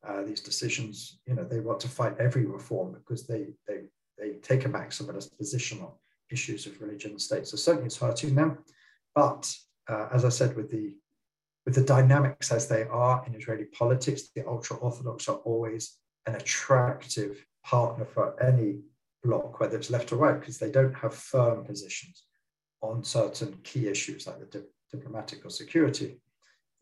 uh, 0.06 0.22
these 0.22 0.40
decisions. 0.40 1.20
You 1.26 1.34
know, 1.34 1.44
they 1.44 1.60
want 1.60 1.80
to 1.80 1.88
fight 1.88 2.16
every 2.18 2.46
reform 2.46 2.92
because 2.92 3.26
they 3.26 3.48
they 3.66 3.82
they 4.18 4.30
take 4.42 4.64
a 4.64 4.68
maximalist 4.68 5.36
position 5.36 5.80
on 5.80 5.92
issues 6.30 6.66
of 6.66 6.80
religion 6.80 7.12
and 7.12 7.20
state. 7.20 7.46
So 7.46 7.56
certainly, 7.56 7.86
it's 7.86 7.98
hurting 7.98 8.34
them. 8.34 8.58
But 9.14 9.54
uh, 9.88 10.08
as 10.12 10.24
I 10.24 10.30
said, 10.30 10.56
with 10.56 10.70
the 10.70 10.94
with 11.66 11.74
the 11.74 11.84
dynamics 11.84 12.50
as 12.50 12.66
they 12.66 12.84
are 12.84 13.22
in 13.26 13.34
Israeli 13.34 13.66
politics, 13.66 14.30
the 14.34 14.46
ultra 14.48 14.76
orthodox 14.78 15.28
are 15.28 15.36
always 15.44 15.98
an 16.26 16.34
attractive 16.34 17.44
partner 17.68 18.06
for 18.06 18.26
any 18.42 18.80
bloc, 19.22 19.60
whether 19.60 19.76
it's 19.76 19.90
left 19.90 20.12
or 20.12 20.16
right, 20.16 20.40
because 20.40 20.58
they 20.58 20.70
don't 20.70 20.94
have 20.94 21.14
firm 21.14 21.64
positions 21.64 22.24
on 22.80 23.04
certain 23.04 23.52
key 23.62 23.88
issues 23.88 24.26
like 24.26 24.38
the 24.40 24.58
di- 24.58 24.66
diplomatic 24.92 25.44
or 25.44 25.50
security 25.50 26.10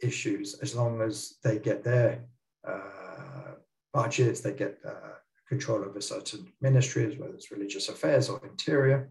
issues, 0.01 0.47
as 0.61 0.75
long 0.75 1.03
as 1.03 1.17
they 1.43 1.59
get 1.59 1.83
their 1.83 2.25
uh, 2.73 3.55
budgets, 3.93 4.41
they 4.41 4.53
get 4.53 4.79
uh, 4.87 5.17
control 5.49 5.85
over 5.85 6.01
certain 6.01 6.53
ministries, 6.61 7.19
whether 7.19 7.35
it's 7.35 7.51
religious 7.51 7.89
affairs 7.89 8.29
or 8.29 8.41
interior. 8.45 9.11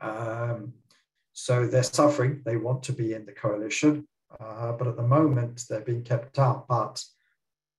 Um, 0.00 0.72
so 1.32 1.66
they're 1.66 1.82
suffering. 1.82 2.42
They 2.44 2.56
want 2.56 2.82
to 2.84 2.92
be 2.92 3.12
in 3.12 3.26
the 3.26 3.32
coalition, 3.32 4.06
uh, 4.40 4.72
but 4.72 4.86
at 4.86 4.96
the 4.96 5.02
moment 5.18 5.64
they're 5.68 5.80
being 5.80 6.04
kept 6.04 6.38
out. 6.38 6.68
But 6.68 7.02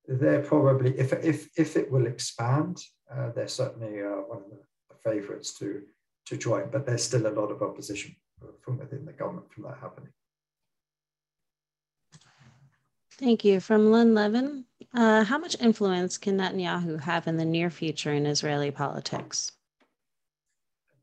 they're 0.07 0.43
probably, 0.43 0.91
if, 0.99 1.13
if, 1.13 1.49
if 1.57 1.77
it 1.77 1.89
will 1.89 2.05
expand, 2.05 2.83
uh, 3.11 3.31
they're 3.31 3.47
certainly 3.47 4.01
uh, 4.01 4.21
one 4.27 4.39
of 4.39 4.49
the, 4.49 4.59
favourites 5.03 5.53
to, 5.53 5.83
to 6.25 6.35
join, 6.35 6.67
but 6.71 6.83
there's 6.83 7.03
still 7.03 7.27
a 7.27 7.29
lot 7.29 7.51
of 7.51 7.61
opposition 7.61 8.15
from 8.61 8.79
within 8.79 9.05
the 9.05 9.13
government 9.13 9.45
from 9.53 9.61
that 9.61 9.77
happening. 9.79 10.09
Thank 13.11 13.45
you. 13.45 13.59
From 13.59 13.91
Lynn 13.91 14.15
Levin, 14.15 14.65
uh, 14.93 15.23
how 15.23 15.37
much 15.37 15.55
influence 15.61 16.17
can 16.17 16.37
Netanyahu 16.37 16.99
have 17.01 17.27
in 17.27 17.37
the 17.37 17.45
near 17.45 17.69
future 17.69 18.13
in 18.13 18.25
Israeli 18.25 18.71
politics? 18.71 19.51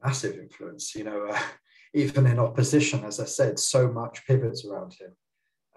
Massive 0.05 0.37
influence. 0.37 0.95
You 0.95 1.05
know, 1.05 1.27
uh, 1.31 1.39
even 1.95 2.27
in 2.27 2.39
opposition, 2.39 3.05
as 3.05 3.21
I 3.21 3.25
said, 3.25 3.59
so 3.59 3.89
much 3.89 4.27
pivots 4.27 4.65
around 4.65 4.95
him. 4.95 5.13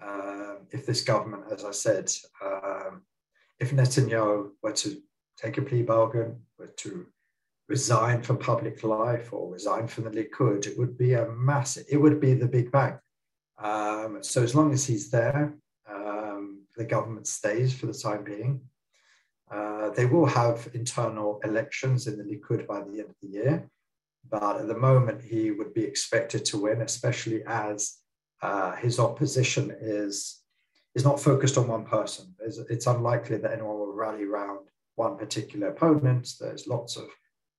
Um, 0.02 0.66
if 0.72 0.84
this 0.84 1.02
government, 1.02 1.44
as 1.50 1.64
I 1.64 1.70
said, 1.70 2.10
um, 2.44 3.02
if 3.58 3.70
Netanyahu 3.70 4.50
were 4.62 4.72
to 4.72 4.96
take 5.36 5.58
a 5.58 5.62
plea 5.62 5.82
bargain, 5.82 6.40
were 6.58 6.66
to 6.66 7.06
resign 7.68 8.22
from 8.22 8.38
public 8.38 8.84
life 8.84 9.32
or 9.32 9.52
resign 9.52 9.88
from 9.88 10.04
the 10.04 10.10
Likud, 10.10 10.66
it 10.66 10.78
would 10.78 10.96
be 10.96 11.14
a 11.14 11.26
massive, 11.30 11.84
it 11.90 11.96
would 11.96 12.20
be 12.20 12.34
the 12.34 12.46
Big 12.46 12.70
Bang. 12.70 12.98
Um, 13.58 14.18
so 14.22 14.42
as 14.42 14.54
long 14.54 14.72
as 14.72 14.86
he's 14.86 15.10
there, 15.10 15.54
um, 15.92 16.62
the 16.76 16.84
government 16.84 17.26
stays 17.26 17.74
for 17.76 17.86
the 17.86 17.94
time 17.94 18.24
being. 18.24 18.60
Uh, 19.50 19.90
they 19.90 20.06
will 20.06 20.26
have 20.26 20.68
internal 20.74 21.40
elections 21.44 22.06
in 22.06 22.18
the 22.18 22.24
Likud 22.24 22.66
by 22.66 22.80
the 22.80 23.00
end 23.00 23.10
of 23.10 23.16
the 23.22 23.28
year, 23.28 23.68
but 24.28 24.60
at 24.60 24.68
the 24.68 24.76
moment 24.76 25.22
he 25.22 25.50
would 25.50 25.72
be 25.72 25.84
expected 25.84 26.44
to 26.44 26.58
win, 26.58 26.82
especially 26.82 27.42
as 27.46 27.98
uh, 28.42 28.74
his 28.76 28.98
opposition 28.98 29.74
is 29.80 30.42
is 30.94 31.04
not 31.04 31.20
focused 31.20 31.58
on 31.58 31.68
one 31.68 31.84
person. 31.84 32.34
It's, 32.40 32.58
it's 32.70 32.86
unlikely 32.86 33.36
that 33.38 33.52
anyone 33.52 33.78
will 33.78 33.92
rally 33.92 34.24
around 34.24 34.60
one 34.96 35.16
particular 35.16 35.68
opponent. 35.68 36.32
There's 36.40 36.66
lots 36.66 36.96
of 36.96 37.08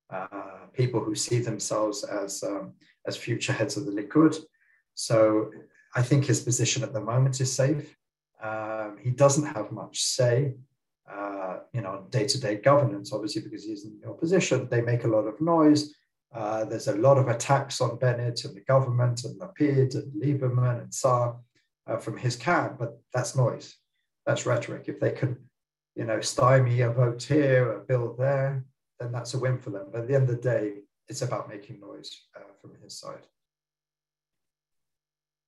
uh, 0.10 0.68
people 0.74 1.00
who 1.00 1.16
see 1.16 1.40
themselves 1.40 2.04
as 2.04 2.44
um, 2.44 2.74
as 3.08 3.16
future 3.16 3.54
heads 3.54 3.78
of 3.78 3.86
the 3.86 3.92
Likud. 3.92 4.36
So 4.96 5.52
I 5.96 6.02
think 6.02 6.26
his 6.26 6.42
position 6.42 6.84
at 6.84 6.94
the 6.94 7.02
moment 7.02 7.40
is 7.40 7.52
safe. 7.54 7.96
Um, 8.42 8.98
he 9.02 9.12
doesn't 9.12 9.46
have 9.46 9.72
much 9.72 10.02
say, 10.02 10.56
uh, 11.12 11.60
you 11.74 11.82
know, 11.82 12.06
day-to-day 12.10 12.58
governance, 12.58 13.14
obviously, 13.14 13.42
because 13.42 13.64
he's 13.64 13.86
in 13.86 14.00
the 14.02 14.10
opposition. 14.10 14.68
They 14.70 14.82
make 14.82 15.06
a 15.06 15.08
lot 15.08 15.28
of 15.28 15.40
noise. 15.42 15.96
Uh, 16.34 16.66
there's 16.66 16.88
a 16.88 16.96
lot 16.98 17.18
of 17.18 17.30
attacks 17.30 17.80
on 17.82 17.98
Bennett 17.98 18.44
and 18.46 18.56
the 18.56 18.62
government 18.62 19.24
and 19.24 19.40
Lapid 19.40 19.96
and 19.96 20.12
Lieberman 20.22 20.82
and 20.82 20.94
Saar 20.94 21.38
uh, 21.88 21.98
from 21.98 22.18
his 22.18 22.36
camp, 22.36 22.78
but 22.78 23.00
that's 23.14 23.36
noise. 23.36 23.76
That's 24.26 24.46
rhetoric. 24.46 24.86
If 24.88 25.00
they 25.00 25.12
can 25.12 25.38
you 25.98 26.06
know, 26.06 26.22
stymie 26.22 26.82
a 26.82 26.92
vote 26.92 27.24
here, 27.24 27.74
a 27.74 27.80
bill 27.80 28.16
there, 28.18 28.64
then 29.00 29.12
that's 29.12 29.34
a 29.34 29.40
win 29.40 29.58
for 29.58 29.72
them. 29.72 29.88
But 29.92 30.02
at 30.02 30.08
the 30.08 30.16
end 30.16 30.30
of 30.30 30.36
the 30.36 30.42
day, 30.42 30.74
it's 31.08 31.24
about 31.24 31.50
making 31.50 31.80
noise 31.80 32.26
uh, 32.36 32.42
from 32.62 32.72
his 32.84 32.98
side. 33.00 33.26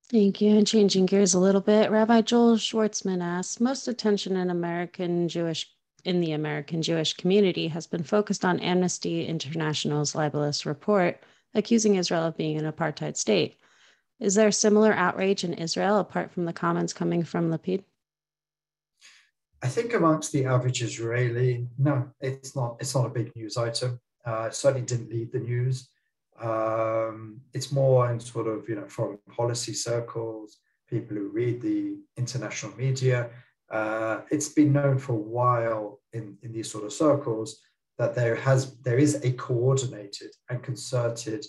Thank 0.09 0.41
you. 0.41 0.57
And 0.57 0.65
changing 0.65 1.05
gears 1.05 1.35
a 1.35 1.39
little 1.39 1.61
bit, 1.61 1.91
Rabbi 1.91 2.21
Joel 2.21 2.57
Schwartzman 2.57 3.21
asks, 3.21 3.59
most 3.59 3.87
attention 3.87 4.35
in 4.35 4.49
American 4.49 5.29
Jewish 5.29 5.67
in 6.05 6.21
the 6.21 6.31
American 6.31 6.81
Jewish 6.81 7.13
community 7.13 7.67
has 7.67 7.85
been 7.85 8.03
focused 8.03 8.45
on 8.45 8.61
Amnesty 8.61 9.25
International's 9.25 10.15
libelous 10.15 10.65
report 10.65 11.21
accusing 11.53 11.95
Israel 11.95 12.23
of 12.23 12.37
being 12.37 12.57
an 12.57 12.71
apartheid 12.71 13.17
state. 13.17 13.57
Is 14.19 14.33
there 14.33 14.51
similar 14.51 14.93
outrage 14.93 15.43
in 15.43 15.53
Israel 15.53 15.99
apart 15.99 16.31
from 16.31 16.45
the 16.45 16.53
comments 16.53 16.93
coming 16.93 17.23
from 17.23 17.51
Lapid? 17.51 17.83
I 19.61 19.67
think 19.67 19.93
amongst 19.93 20.31
the 20.31 20.45
average 20.45 20.81
Israeli, 20.81 21.67
no, 21.77 22.09
it's 22.21 22.55
not. 22.55 22.77
It's 22.79 22.95
not 22.95 23.05
a 23.05 23.09
big 23.09 23.35
news 23.35 23.57
item. 23.57 23.99
Uh, 24.25 24.49
certainly 24.49 24.85
didn't 24.85 25.09
lead 25.09 25.31
the 25.31 25.39
news. 25.39 25.89
Um, 26.39 27.41
it's 27.53 27.71
more 27.71 28.09
in 28.11 28.19
sort 28.19 28.47
of 28.47 28.69
you 28.69 28.75
know 28.75 28.87
foreign 28.87 29.19
policy 29.29 29.73
circles, 29.73 30.57
people 30.89 31.17
who 31.17 31.27
read 31.27 31.61
the 31.61 31.97
international 32.15 32.75
media. 32.77 33.29
Uh, 33.69 34.21
it's 34.31 34.49
been 34.49 34.71
known 34.71 34.97
for 34.97 35.13
a 35.13 35.27
while 35.37 35.99
in, 36.13 36.37
in 36.41 36.51
these 36.53 36.71
sort 36.71 36.85
of 36.85 36.93
circles 36.93 37.59
that 37.97 38.15
there 38.15 38.35
has 38.35 38.77
there 38.79 38.97
is 38.97 39.15
a 39.25 39.33
coordinated 39.33 40.31
and 40.49 40.63
concerted 40.63 41.45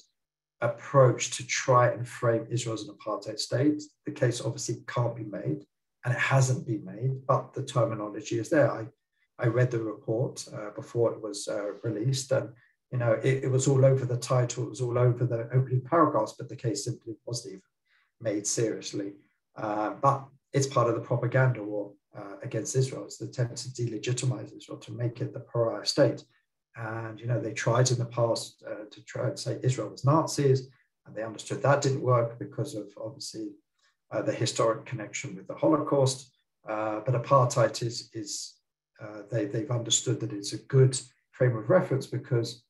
approach 0.62 1.30
to 1.30 1.46
try 1.46 1.88
and 1.88 2.06
frame 2.06 2.46
Israel 2.50 2.74
as 2.74 2.82
an 2.82 2.94
apartheid 2.94 3.38
state. 3.38 3.82
The 4.04 4.12
case 4.12 4.40
obviously 4.40 4.82
can't 4.88 5.14
be 5.14 5.24
made 5.24 5.64
and 6.04 6.14
it 6.14 6.20
hasn't 6.20 6.66
been 6.66 6.84
made, 6.84 7.26
but 7.26 7.52
the 7.52 7.62
terminology 7.62 8.38
is 8.38 8.48
there. 8.48 8.70
I, 8.70 8.86
I 9.38 9.46
read 9.46 9.70
the 9.70 9.82
report 9.82 10.46
uh, 10.54 10.70
before 10.70 11.12
it 11.12 11.22
was 11.22 11.48
uh, 11.48 11.72
released, 11.82 12.32
and 12.32 12.50
you 12.90 12.98
know 12.98 13.12
it, 13.12 13.44
it, 13.44 13.50
was 13.50 13.68
all 13.68 13.84
over 13.84 14.04
the 14.04 14.16
title, 14.16 14.64
it 14.64 14.70
was 14.70 14.80
all 14.80 14.98
over 14.98 15.24
the 15.24 15.48
opening 15.52 15.82
paragraphs, 15.82 16.34
but 16.38 16.48
the 16.48 16.56
case 16.56 16.84
simply 16.84 17.14
wasn't 17.26 17.54
even 17.54 17.62
made 18.20 18.46
seriously. 18.46 19.12
Uh, 19.56 19.90
but 19.90 20.24
it's 20.52 20.66
part 20.66 20.88
of 20.88 20.94
the 20.94 21.00
propaganda 21.00 21.62
war 21.62 21.92
uh, 22.16 22.36
against 22.42 22.76
Israel. 22.76 23.04
It's 23.04 23.18
the 23.18 23.26
attempt 23.26 23.56
to 23.58 23.68
delegitimize 23.68 24.56
Israel, 24.56 24.78
to 24.78 24.92
make 24.92 25.20
it 25.20 25.32
the 25.32 25.40
pariah 25.40 25.86
state. 25.86 26.24
And 26.76 27.20
you 27.20 27.26
know 27.26 27.40
they 27.40 27.52
tried 27.52 27.90
in 27.90 27.98
the 27.98 28.06
past 28.06 28.62
uh, 28.66 28.84
to 28.90 29.04
try 29.04 29.28
and 29.28 29.38
say 29.38 29.58
Israel 29.62 29.90
was 29.90 30.04
Nazis, 30.04 30.68
and 31.06 31.14
they 31.14 31.22
understood 31.22 31.62
that 31.62 31.82
didn't 31.82 32.02
work 32.02 32.38
because 32.38 32.74
of 32.74 32.88
obviously 32.96 33.50
uh, 34.10 34.22
the 34.22 34.32
historic 34.32 34.84
connection 34.84 35.36
with 35.36 35.46
the 35.46 35.54
Holocaust. 35.54 36.32
Uh, 36.68 37.00
but 37.06 37.20
apartheid 37.20 37.82
is, 37.82 38.10
is 38.12 38.54
uh, 39.02 39.22
they, 39.30 39.46
they've 39.46 39.70
understood 39.70 40.20
that 40.20 40.32
it's 40.32 40.52
a 40.52 40.58
good 40.58 40.98
frame 41.32 41.56
of 41.56 41.70
reference 41.70 42.06
because 42.06 42.64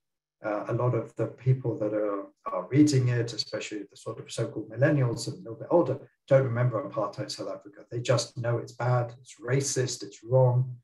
uh, 0.45 0.65
a 0.69 0.73
lot 0.73 0.95
of 0.95 1.15
the 1.17 1.27
people 1.27 1.79
that 1.79 1.93
are, 1.93 2.27
are 2.47 2.67
reading 2.69 3.09
it, 3.09 3.33
especially 3.33 3.83
the 3.91 3.97
sort 3.97 4.19
of 4.19 4.31
so-called 4.31 4.71
millennials 4.71 5.27
and 5.27 5.37
a 5.37 5.41
little 5.41 5.59
bit 5.59 5.69
older, 5.71 5.99
don't 6.29 6.45
remember 6.45 6.83
apartheid 6.89 7.31
South 7.31 7.49
Africa. 7.49 7.81
They 7.91 8.01
just 8.01 8.39
know 8.39 8.59
it's 8.59 8.73
bad, 8.73 9.13
it's 9.21 9.37
racist, 9.41 10.03
it's 10.03 10.23
wrong. 10.23 10.77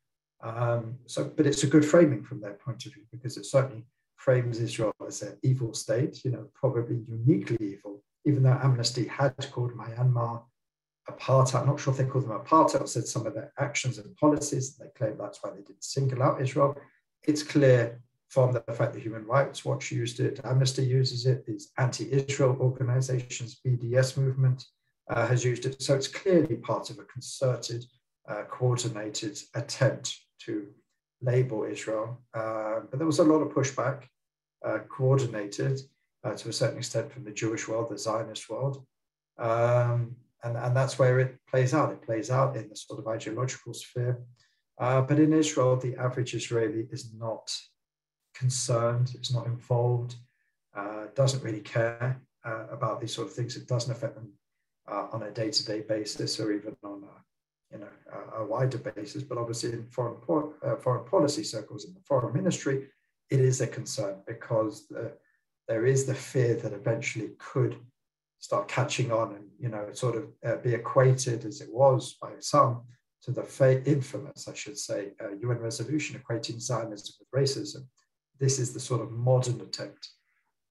Um, 0.42 0.97
so, 1.07 1.25
but 1.25 1.47
it's 1.47 1.62
a 1.62 1.69
good 1.69 1.85
framing 1.85 2.23
from 2.23 2.40
their 2.40 2.55
point 2.55 2.85
of 2.85 2.92
view 2.92 3.05
because 3.11 3.37
it 3.37 3.47
certainly 3.47 3.87
frames 4.16 4.59
Israel 4.59 4.92
as 5.07 5.23
an 5.23 5.38
evil 5.42 5.73
state, 5.73 6.25
you 6.25 6.31
know, 6.33 6.49
probably 6.55 7.03
uniquely 7.09 7.57
evil 7.61 8.03
even 8.27 8.43
though 8.43 8.59
Amnesty 8.62 9.07
had 9.07 9.35
called 9.53 9.73
Myanmar 9.73 10.43
apartheid, 11.09 11.61
I'm 11.61 11.67
not 11.69 11.81
sure 11.81 11.93
if 11.93 11.99
they 11.99 12.05
called 12.05 12.25
them 12.25 12.39
apartheid 12.39 12.83
or 12.83 12.87
said 12.87 13.07
some 13.07 13.27
of 13.27 13.35
their 13.35 13.53
actions 13.59 13.99
and 13.99 14.15
policies, 14.17 14.77
they 14.77 14.89
claim 14.97 15.17
that's 15.17 15.43
why 15.43 15.51
they 15.51 15.62
didn't 15.62 15.85
single 15.85 16.23
out 16.23 16.43
Israel. 16.43 16.77
It's 17.23 17.45
clear 17.45 18.01
from 18.29 18.53
the 18.53 18.61
fact 18.61 18.93
that 18.93 19.03
Human 19.03 19.25
Rights 19.25 19.65
Watch 19.65 19.93
used 19.93 20.19
it, 20.19 20.41
Amnesty 20.45 20.85
uses 20.85 21.27
it, 21.27 21.47
these 21.47 21.71
anti-Israel 21.79 22.57
organizations, 22.61 23.61
BDS 23.65 24.17
movement 24.17 24.65
uh, 25.09 25.27
has 25.29 25.45
used 25.45 25.65
it. 25.65 25.81
So 25.81 25.95
it's 25.95 26.09
clearly 26.09 26.57
part 26.57 26.91
of 26.91 26.99
a 26.99 27.05
concerted, 27.05 27.85
uh, 28.29 28.43
coordinated 28.51 29.39
attempt 29.55 30.19
to 30.41 30.67
label 31.23 31.62
Israel. 31.62 32.21
Uh, 32.35 32.81
but 32.91 32.99
there 32.99 33.07
was 33.07 33.21
a 33.21 33.25
lot 33.25 33.43
of 33.43 33.53
pushback, 33.53 34.03
uh, 34.65 34.79
coordinated 34.89 35.81
uh, 36.27 36.35
to 36.37 36.49
a 36.49 36.53
certain 36.53 36.79
extent 36.79 37.12
from 37.12 37.25
the 37.25 37.31
Jewish 37.31 37.69
world, 37.69 37.89
the 37.89 37.99
Zionist 37.99 38.51
world. 38.51 38.85
Um, 39.39 40.17
and, 40.43 40.57
and 40.57 40.77
that's 40.77 40.99
where 40.99 41.19
it 41.21 41.39
plays 41.51 41.73
out. 41.73 41.93
It 41.93 42.03
plays 42.03 42.31
out 42.31 42.57
in 42.57 42.69
the 42.69 42.77
sort 42.77 43.01
of 43.01 43.07
ideological 43.07 43.75
sphere. 43.75 44.19
Uh, 44.79 45.01
but 45.03 45.19
in 45.19 45.33
Israel, 45.33 45.77
the 45.77 45.97
average 45.97 46.35
Israeli 46.35 46.87
is 46.91 47.12
not 47.15 47.51
concerned, 48.35 49.12
it's 49.15 49.33
not 49.33 49.47
involved, 49.47 50.17
uh, 50.77 51.05
doesn't 51.15 51.43
really 51.43 51.61
care 51.61 52.21
uh, 52.45 52.65
about 52.71 53.01
these 53.01 53.15
sort 53.15 53.29
of 53.29 53.35
things. 53.35 53.57
It 53.57 53.67
doesn't 53.67 53.91
affect 53.91 54.15
them 54.15 54.33
uh, 54.91 55.07
on 55.12 55.23
a 55.23 55.31
day-to-day 55.31 55.81
basis 55.83 56.39
or 56.39 56.53
even 56.53 56.77
on 56.85 57.05
a, 57.05 57.75
you 57.75 57.81
know, 57.81 57.95
a, 58.12 58.43
a 58.43 58.47
wider 58.47 58.79
basis. 58.79 59.23
But 59.23 59.39
obviously 59.39 59.73
in 59.73 59.87
foreign, 59.87 60.19
uh, 60.62 60.77
foreign 60.77 61.07
policy 61.07 61.45
circles, 61.45 61.87
in 61.87 61.95
the 61.95 62.01
foreign 62.01 62.35
ministry, 62.35 62.89
it 63.31 63.41
is 63.41 63.61
a 63.61 63.67
concern 63.67 64.17
because 64.27 64.87
the, 64.89 65.12
there 65.68 65.87
is 65.87 66.07
the 66.07 66.14
fear 66.14 66.55
that 66.55 66.72
eventually 66.72 67.31
could 67.38 67.76
start 68.38 68.68
catching 68.68 69.11
on 69.11 69.35
and 69.35 69.46
you 69.59 69.68
know 69.68 69.88
sort 69.92 70.16
of 70.16 70.24
uh, 70.44 70.57
be 70.57 70.74
equated 70.74 71.44
as 71.44 71.61
it 71.61 71.72
was 71.72 72.16
by 72.20 72.31
some 72.40 72.83
to 73.26 73.33
the 73.33 73.42
fa- 73.42 73.85
infamous, 73.85 74.48
I 74.48 74.55
should 74.55 74.79
say, 74.79 75.12
uh, 75.20 75.31
UN 75.40 75.59
resolution 75.59 76.20
equating 76.20 76.61
Zionism 76.61 77.14
with 77.18 77.31
racism. 77.35 77.87
This 78.38 78.59
is 78.59 78.72
the 78.72 78.81
sort 78.81 79.00
of 79.00 79.11
modern 79.11 79.61
attempt 79.61 80.11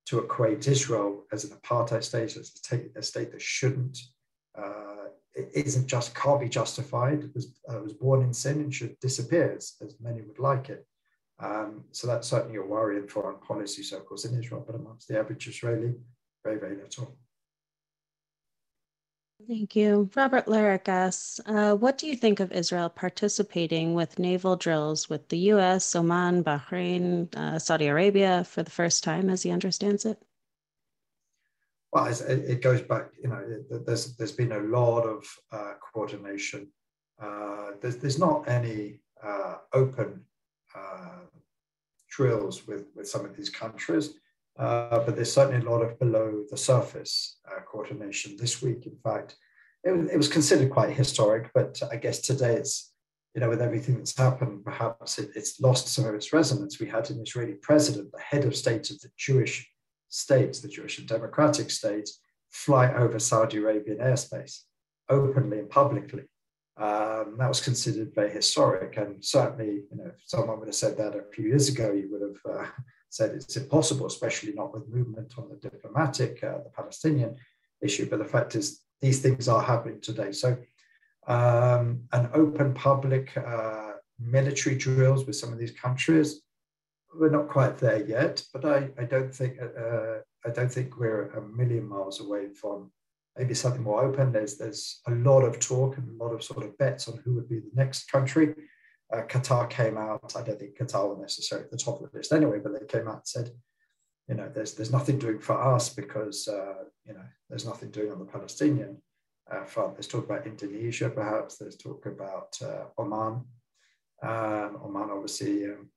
to 0.07 0.19
equate 0.19 0.67
Israel 0.67 1.25
as 1.31 1.43
an 1.43 1.57
apartheid 1.57 2.03
state, 2.03 2.37
as 2.37 2.53
a, 2.95 3.01
state 3.01 3.31
that 3.31 3.41
shouldn't, 3.41 3.99
uh, 4.57 5.09
isn't 5.33 5.87
just, 5.87 6.15
can't 6.15 6.39
be 6.39 6.47
justified, 6.47 7.29
was, 7.33 7.59
uh, 7.67 7.79
was 7.79 7.93
born 7.93 8.21
in 8.21 8.33
sin 8.33 8.61
and 8.61 8.73
should 8.73 8.97
disappear, 8.99 9.53
as, 9.57 9.73
as 9.81 9.95
many 9.99 10.21
would 10.21 10.39
like 10.39 10.69
it. 10.69 10.85
Um, 11.39 11.83
so 11.91 12.07
that's 12.07 12.27
certainly 12.27 12.57
a 12.57 12.63
worry 12.63 12.97
in 12.97 13.07
foreign 13.07 13.39
policy 13.39 13.83
circles 13.83 14.25
in 14.25 14.39
Israel, 14.39 14.63
but 14.65 14.75
amongst 14.75 15.07
the 15.07 15.19
average 15.19 15.47
Israeli, 15.47 15.93
very, 16.43 16.59
very 16.59 16.77
little. 16.77 17.17
Thank 19.47 19.75
you. 19.75 20.09
Robert 20.15 20.45
Larrick 20.45 20.87
asks, 20.87 21.41
uh, 21.45 21.75
what 21.75 21.97
do 21.97 22.07
you 22.07 22.15
think 22.15 22.39
of 22.39 22.53
Israel 22.53 22.89
participating 22.89 23.93
with 23.93 24.17
naval 24.17 24.55
drills 24.55 25.09
with 25.09 25.27
the 25.27 25.37
US, 25.51 25.93
Oman, 25.93 26.43
Bahrain, 26.43 27.35
uh, 27.35 27.59
Saudi 27.59 27.87
Arabia 27.87 28.45
for 28.45 28.63
the 28.63 28.71
first 28.71 29.03
time 29.03 29.29
as 29.29 29.43
he 29.43 29.51
understands 29.51 30.05
it? 30.05 30.17
Well, 31.91 32.07
it 32.07 32.61
goes 32.61 32.81
back, 32.81 33.09
you 33.21 33.29
know, 33.29 33.63
there's, 33.85 34.15
there's 34.17 34.31
been 34.31 34.53
a 34.53 34.59
lot 34.59 35.01
of 35.01 35.25
uh, 35.51 35.73
coordination. 35.93 36.69
Uh, 37.21 37.71
there's, 37.81 37.97
there's 37.97 38.19
not 38.19 38.47
any 38.49 38.99
uh, 39.23 39.57
open 39.73 40.25
uh, 40.75 41.25
drills 42.09 42.67
with, 42.67 42.85
with 42.95 43.07
some 43.07 43.25
of 43.25 43.35
these 43.35 43.49
countries. 43.49 44.15
Uh, 44.57 44.99
but 44.99 45.15
there's 45.15 45.33
certainly 45.33 45.65
a 45.65 45.69
lot 45.69 45.81
of 45.81 45.99
below 45.99 46.43
the 46.49 46.57
surface 46.57 47.37
uh, 47.49 47.59
coordination. 47.69 48.37
This 48.37 48.61
week, 48.61 48.85
in 48.85 48.95
fact, 49.03 49.35
it 49.83 49.91
was, 49.91 50.09
it 50.09 50.17
was, 50.17 50.29
considered 50.29 50.71
quite 50.71 50.95
historic, 50.95 51.51
but 51.53 51.81
I 51.91 51.97
guess 51.97 52.19
today 52.19 52.55
it's, 52.55 52.93
you 53.33 53.41
know, 53.41 53.49
with 53.49 53.61
everything 53.61 53.97
that's 53.97 54.17
happened, 54.17 54.63
perhaps 54.63 55.19
it, 55.19 55.31
it's 55.35 55.59
lost 55.59 55.89
some 55.89 56.05
of 56.05 56.15
its 56.15 56.31
resonance. 56.31 56.79
We 56.79 56.87
had 56.87 57.09
an 57.09 57.21
Israeli 57.21 57.55
president, 57.55 58.13
the 58.13 58.19
head 58.19 58.45
of 58.45 58.55
state 58.55 58.89
of 58.91 58.99
the 59.01 59.09
Jewish 59.17 59.69
states, 60.07 60.61
the 60.61 60.69
Jewish 60.69 60.99
and 60.99 61.07
democratic 61.07 61.69
states, 61.69 62.21
fly 62.49 62.93
over 62.93 63.19
Saudi 63.19 63.57
Arabian 63.57 63.97
airspace 63.97 64.61
openly 65.09 65.59
and 65.59 65.69
publicly. 65.69 66.23
Um, 66.77 67.35
that 67.39 67.47
was 67.47 67.61
considered 67.61 68.13
very 68.13 68.31
historic, 68.31 68.97
and 68.97 69.23
certainly, 69.23 69.83
you 69.89 69.97
know, 69.97 70.07
if 70.07 70.15
someone 70.25 70.59
would 70.59 70.67
have 70.67 70.75
said 70.75 70.97
that 70.97 71.15
a 71.15 71.23
few 71.33 71.47
years 71.47 71.69
ago, 71.69 71.93
you 71.93 72.09
would 72.11 72.21
have 72.21 72.59
uh, 72.59 72.67
said 73.09 73.31
it's 73.31 73.55
impossible, 73.55 74.07
especially 74.07 74.53
not 74.53 74.73
with 74.73 74.89
movement 74.89 75.33
on 75.37 75.47
the 75.49 75.55
diplomatic, 75.55 76.43
uh, 76.43 76.57
the 76.57 76.71
Palestinian 76.75 77.37
issue. 77.81 78.09
But 78.09 78.19
the 78.19 78.25
fact 78.25 78.55
is, 78.55 78.81
these 78.99 79.21
things 79.21 79.47
are 79.47 79.61
happening 79.61 80.01
today. 80.01 80.33
So, 80.33 80.57
um, 81.27 82.01
an 82.11 82.29
open 82.33 82.73
public 82.73 83.35
uh, 83.37 83.93
military 84.19 84.75
drills 84.75 85.25
with 85.25 85.37
some 85.37 85.53
of 85.53 85.59
these 85.59 85.71
countries, 85.71 86.41
we're 87.17 87.29
not 87.29 87.47
quite 87.47 87.77
there 87.77 88.03
yet. 88.03 88.43
But 88.51 88.65
I, 88.65 88.89
I 88.99 89.05
don't 89.05 89.33
think 89.33 89.59
uh, 89.61 90.19
I 90.45 90.49
don't 90.49 90.71
think 90.71 90.97
we're 90.97 91.29
a 91.31 91.41
million 91.41 91.87
miles 91.87 92.19
away 92.19 92.49
from 92.49 92.91
maybe 93.37 93.53
something 93.53 93.83
more 93.83 94.03
open. 94.03 94.31
There's 94.31 94.57
there's 94.57 95.01
a 95.07 95.11
lot 95.11 95.41
of 95.41 95.59
talk 95.59 95.97
and 95.97 96.09
a 96.09 96.23
lot 96.23 96.33
of 96.33 96.43
sort 96.43 96.65
of 96.65 96.77
bets 96.77 97.07
on 97.07 97.19
who 97.23 97.35
would 97.35 97.49
be 97.49 97.59
the 97.59 97.71
next 97.73 98.11
country 98.11 98.55
uh, 99.13 99.21
Qatar 99.23 99.69
came 99.69 99.97
out. 99.97 100.33
I 100.35 100.41
don't 100.41 100.59
think 100.59 100.77
Qatar 100.77 101.09
were 101.09 101.21
necessarily 101.21 101.65
at 101.65 101.71
the 101.71 101.77
top 101.77 102.01
of 102.01 102.11
the 102.11 102.17
list 102.17 102.31
anyway, 102.31 102.59
but 102.59 102.73
they 102.73 102.85
came 102.85 103.07
out 103.07 103.17
and 103.17 103.27
said, 103.27 103.51
you 104.27 104.35
know, 104.35 104.49
there's 104.53 104.73
there's 104.73 104.91
nothing 104.91 105.19
doing 105.19 105.39
for 105.39 105.61
us 105.61 105.89
because 105.89 106.47
uh, 106.47 106.85
you 107.05 107.13
know 107.13 107.25
there's 107.49 107.65
nothing 107.65 107.91
doing 107.91 108.11
on 108.11 108.19
the 108.19 108.25
Palestinian 108.25 108.97
uh, 109.51 109.63
front. 109.63 109.95
There's 109.95 110.07
talk 110.07 110.25
about 110.25 110.47
Indonesia, 110.47 111.09
perhaps. 111.09 111.57
There's 111.57 111.77
talk 111.77 112.05
about 112.07 112.57
uh, 112.63 112.85
Oman. 112.99 113.43
Um, 114.23 114.79
Oman 114.83 115.11
obviously 115.11 115.65
um, 115.65 115.89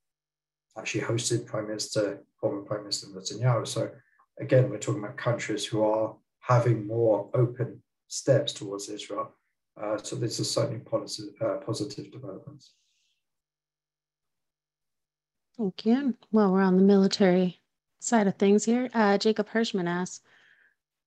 actually 0.77 1.03
hosted 1.03 1.46
Prime 1.46 1.66
Minister 1.66 2.22
former 2.38 2.61
Prime 2.62 2.83
Minister 2.83 3.07
Netanyahu. 3.07 3.66
So 3.66 3.90
again, 4.38 4.68
we're 4.68 4.79
talking 4.79 5.03
about 5.03 5.16
countries 5.16 5.64
who 5.64 5.83
are 5.83 6.14
having 6.48 6.87
more 6.87 7.28
open 7.34 7.82
steps 8.08 8.52
towards 8.52 8.88
Israel. 8.88 9.30
Uh, 9.80 9.98
so 9.98 10.16
this 10.16 10.40
is 10.40 10.50
certainly 10.50 10.80
positive, 10.80 11.34
uh, 11.40 11.56
positive 11.58 12.11
developments. 12.11 12.72
Thank 15.56 15.84
you. 15.84 16.14
Well, 16.32 16.52
we're 16.52 16.62
on 16.62 16.76
the 16.76 16.82
military 16.82 17.61
side 18.00 18.26
of 18.26 18.37
things 18.37 18.64
here. 18.64 18.88
Uh, 18.94 19.18
Jacob 19.18 19.48
Hirschman 19.50 19.88
asks, 19.88 20.20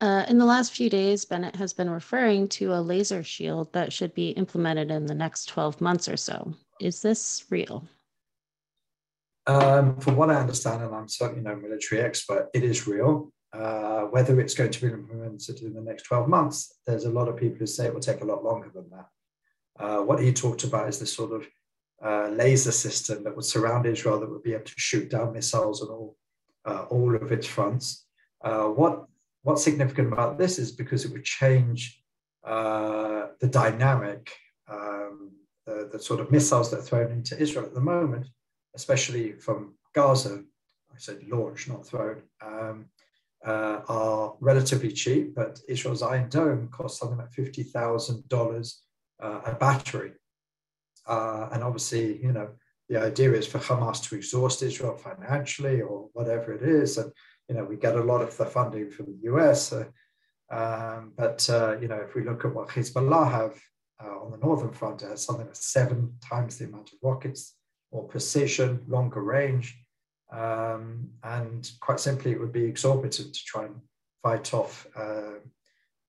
uh, 0.01 0.25
in 0.27 0.37
the 0.37 0.45
last 0.45 0.73
few 0.73 0.89
days, 0.89 1.25
Bennett 1.25 1.55
has 1.55 1.73
been 1.73 1.89
referring 1.89 2.47
to 2.49 2.73
a 2.73 2.81
laser 2.81 3.23
shield 3.23 3.71
that 3.73 3.93
should 3.93 4.13
be 4.15 4.31
implemented 4.31 4.89
in 4.89 5.05
the 5.05 5.13
next 5.13 5.45
12 5.45 5.79
months 5.79 6.09
or 6.09 6.17
so. 6.17 6.53
Is 6.79 7.01
this 7.01 7.45
real? 7.49 7.87
Um, 9.45 9.99
from 9.99 10.15
what 10.15 10.31
I 10.31 10.35
understand, 10.35 10.83
and 10.83 10.95
I'm 10.95 11.07
certainly 11.07 11.43
no 11.43 11.55
military 11.55 12.01
expert, 12.01 12.49
it 12.53 12.63
is 12.63 12.87
real. 12.87 13.31
Uh, 13.53 14.03
whether 14.03 14.39
it's 14.39 14.53
going 14.53 14.71
to 14.71 14.81
be 14.81 14.93
implemented 14.93 15.61
in 15.61 15.73
the 15.73 15.81
next 15.81 16.03
12 16.03 16.29
months, 16.29 16.79
there's 16.85 17.03
a 17.03 17.11
lot 17.11 17.27
of 17.27 17.35
people 17.35 17.57
who 17.57 17.65
say 17.65 17.85
it 17.85 17.93
will 17.93 17.99
take 17.99 18.21
a 18.21 18.25
lot 18.25 18.43
longer 18.43 18.71
than 18.73 18.89
that. 18.89 19.07
Uh, 19.77 20.01
what 20.01 20.21
he 20.21 20.31
talked 20.31 20.63
about 20.63 20.87
is 20.87 20.99
this 20.99 21.13
sort 21.13 21.33
of 21.33 21.45
uh, 22.03 22.29
laser 22.29 22.71
system 22.71 23.23
that 23.23 23.35
would 23.35 23.45
surround 23.45 23.85
Israel 23.85 24.19
that 24.19 24.29
would 24.29 24.43
be 24.43 24.53
able 24.53 24.63
to 24.63 24.73
shoot 24.77 25.09
down 25.09 25.33
missiles 25.33 25.81
on 25.81 25.89
all, 25.89 26.17
uh, 26.65 26.85
all 26.89 27.13
of 27.13 27.31
its 27.31 27.45
fronts. 27.45 28.05
Uh, 28.41 28.65
what, 28.65 29.05
what's 29.43 29.63
significant 29.63 30.11
about 30.13 30.37
this 30.37 30.57
is 30.57 30.71
because 30.71 31.03
it 31.03 31.11
would 31.11 31.25
change 31.25 32.01
the 32.43 33.49
dynamic, 33.49 34.31
um, 34.69 35.31
the, 35.65 35.89
the 35.91 35.99
sort 35.99 36.19
of 36.19 36.31
missiles 36.31 36.69
that 36.71 36.79
are 36.79 36.83
thrown 36.83 37.11
into 37.11 37.37
Israel 37.39 37.65
at 37.65 37.73
the 37.73 37.81
moment, 37.81 38.27
especially 38.75 39.33
from 39.33 39.73
Gaza, 39.93 40.43
I 40.93 40.97
said 40.97 41.23
launch, 41.27 41.67
not 41.67 41.85
thrown, 41.85 42.21
um, 42.41 42.85
uh, 43.45 43.81
are 43.87 44.35
relatively 44.39 44.91
cheap, 44.91 45.35
but 45.35 45.59
Israel's 45.67 46.03
Iron 46.03 46.29
Dome 46.29 46.67
costs 46.69 46.99
something 46.99 47.17
like 47.17 47.31
$50,000 47.31 48.73
uh, 49.21 49.41
a 49.45 49.53
battery. 49.55 50.11
Uh, 51.07 51.49
and 51.51 51.63
obviously, 51.63 52.21
you 52.21 52.31
know, 52.31 52.49
the 52.89 53.01
idea 53.01 53.33
is 53.33 53.47
for 53.47 53.59
Hamas 53.59 54.03
to 54.03 54.15
exhaust 54.15 54.61
Israel 54.61 54.95
financially 54.95 55.81
or 55.81 56.09
whatever 56.13 56.53
it 56.53 56.61
is. 56.61 56.97
And, 56.97 57.11
you 57.47 57.55
know, 57.55 57.63
we 57.63 57.77
get 57.77 57.95
a 57.95 58.03
lot 58.03 58.21
of 58.21 58.35
the 58.37 58.45
funding 58.45 58.91
from 58.91 59.07
the 59.07 59.31
US. 59.31 59.73
Uh, 59.73 59.85
um, 60.51 61.13
but, 61.15 61.49
uh, 61.49 61.77
you 61.79 61.87
know, 61.87 61.95
if 61.95 62.13
we 62.13 62.23
look 62.23 62.45
at 62.45 62.53
what 62.53 62.67
Hezbollah 62.67 63.31
have 63.31 63.59
uh, 64.03 64.19
on 64.19 64.31
the 64.31 64.37
northern 64.37 64.71
front, 64.71 65.01
it 65.01 65.09
has 65.09 65.23
something 65.23 65.47
like 65.47 65.55
seven 65.55 66.13
times 66.21 66.57
the 66.57 66.65
amount 66.65 66.91
of 66.91 66.99
rockets, 67.01 67.55
more 67.91 68.07
precision, 68.07 68.81
longer 68.87 69.23
range. 69.23 69.80
Um, 70.31 71.09
and 71.23 71.69
quite 71.81 71.99
simply, 71.99 72.31
it 72.31 72.39
would 72.39 72.53
be 72.53 72.63
exorbitant 72.63 73.33
to 73.33 73.45
try 73.45 73.65
and 73.65 73.75
fight 74.23 74.53
off 74.53 74.87
uh, 74.95 75.39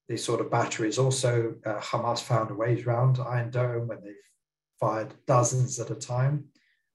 these 0.08 0.24
sort 0.24 0.40
of 0.40 0.50
batteries. 0.50 0.98
Also, 0.98 1.54
uh, 1.66 1.80
Hamas 1.80 2.20
found 2.20 2.56
ways 2.56 2.86
around 2.86 3.18
Iron 3.18 3.50
Dome 3.50 3.88
when 3.88 4.00
they 4.02 4.14
fired 4.78 5.14
dozens 5.26 5.80
at 5.80 5.90
a 5.90 5.94
time. 5.94 6.44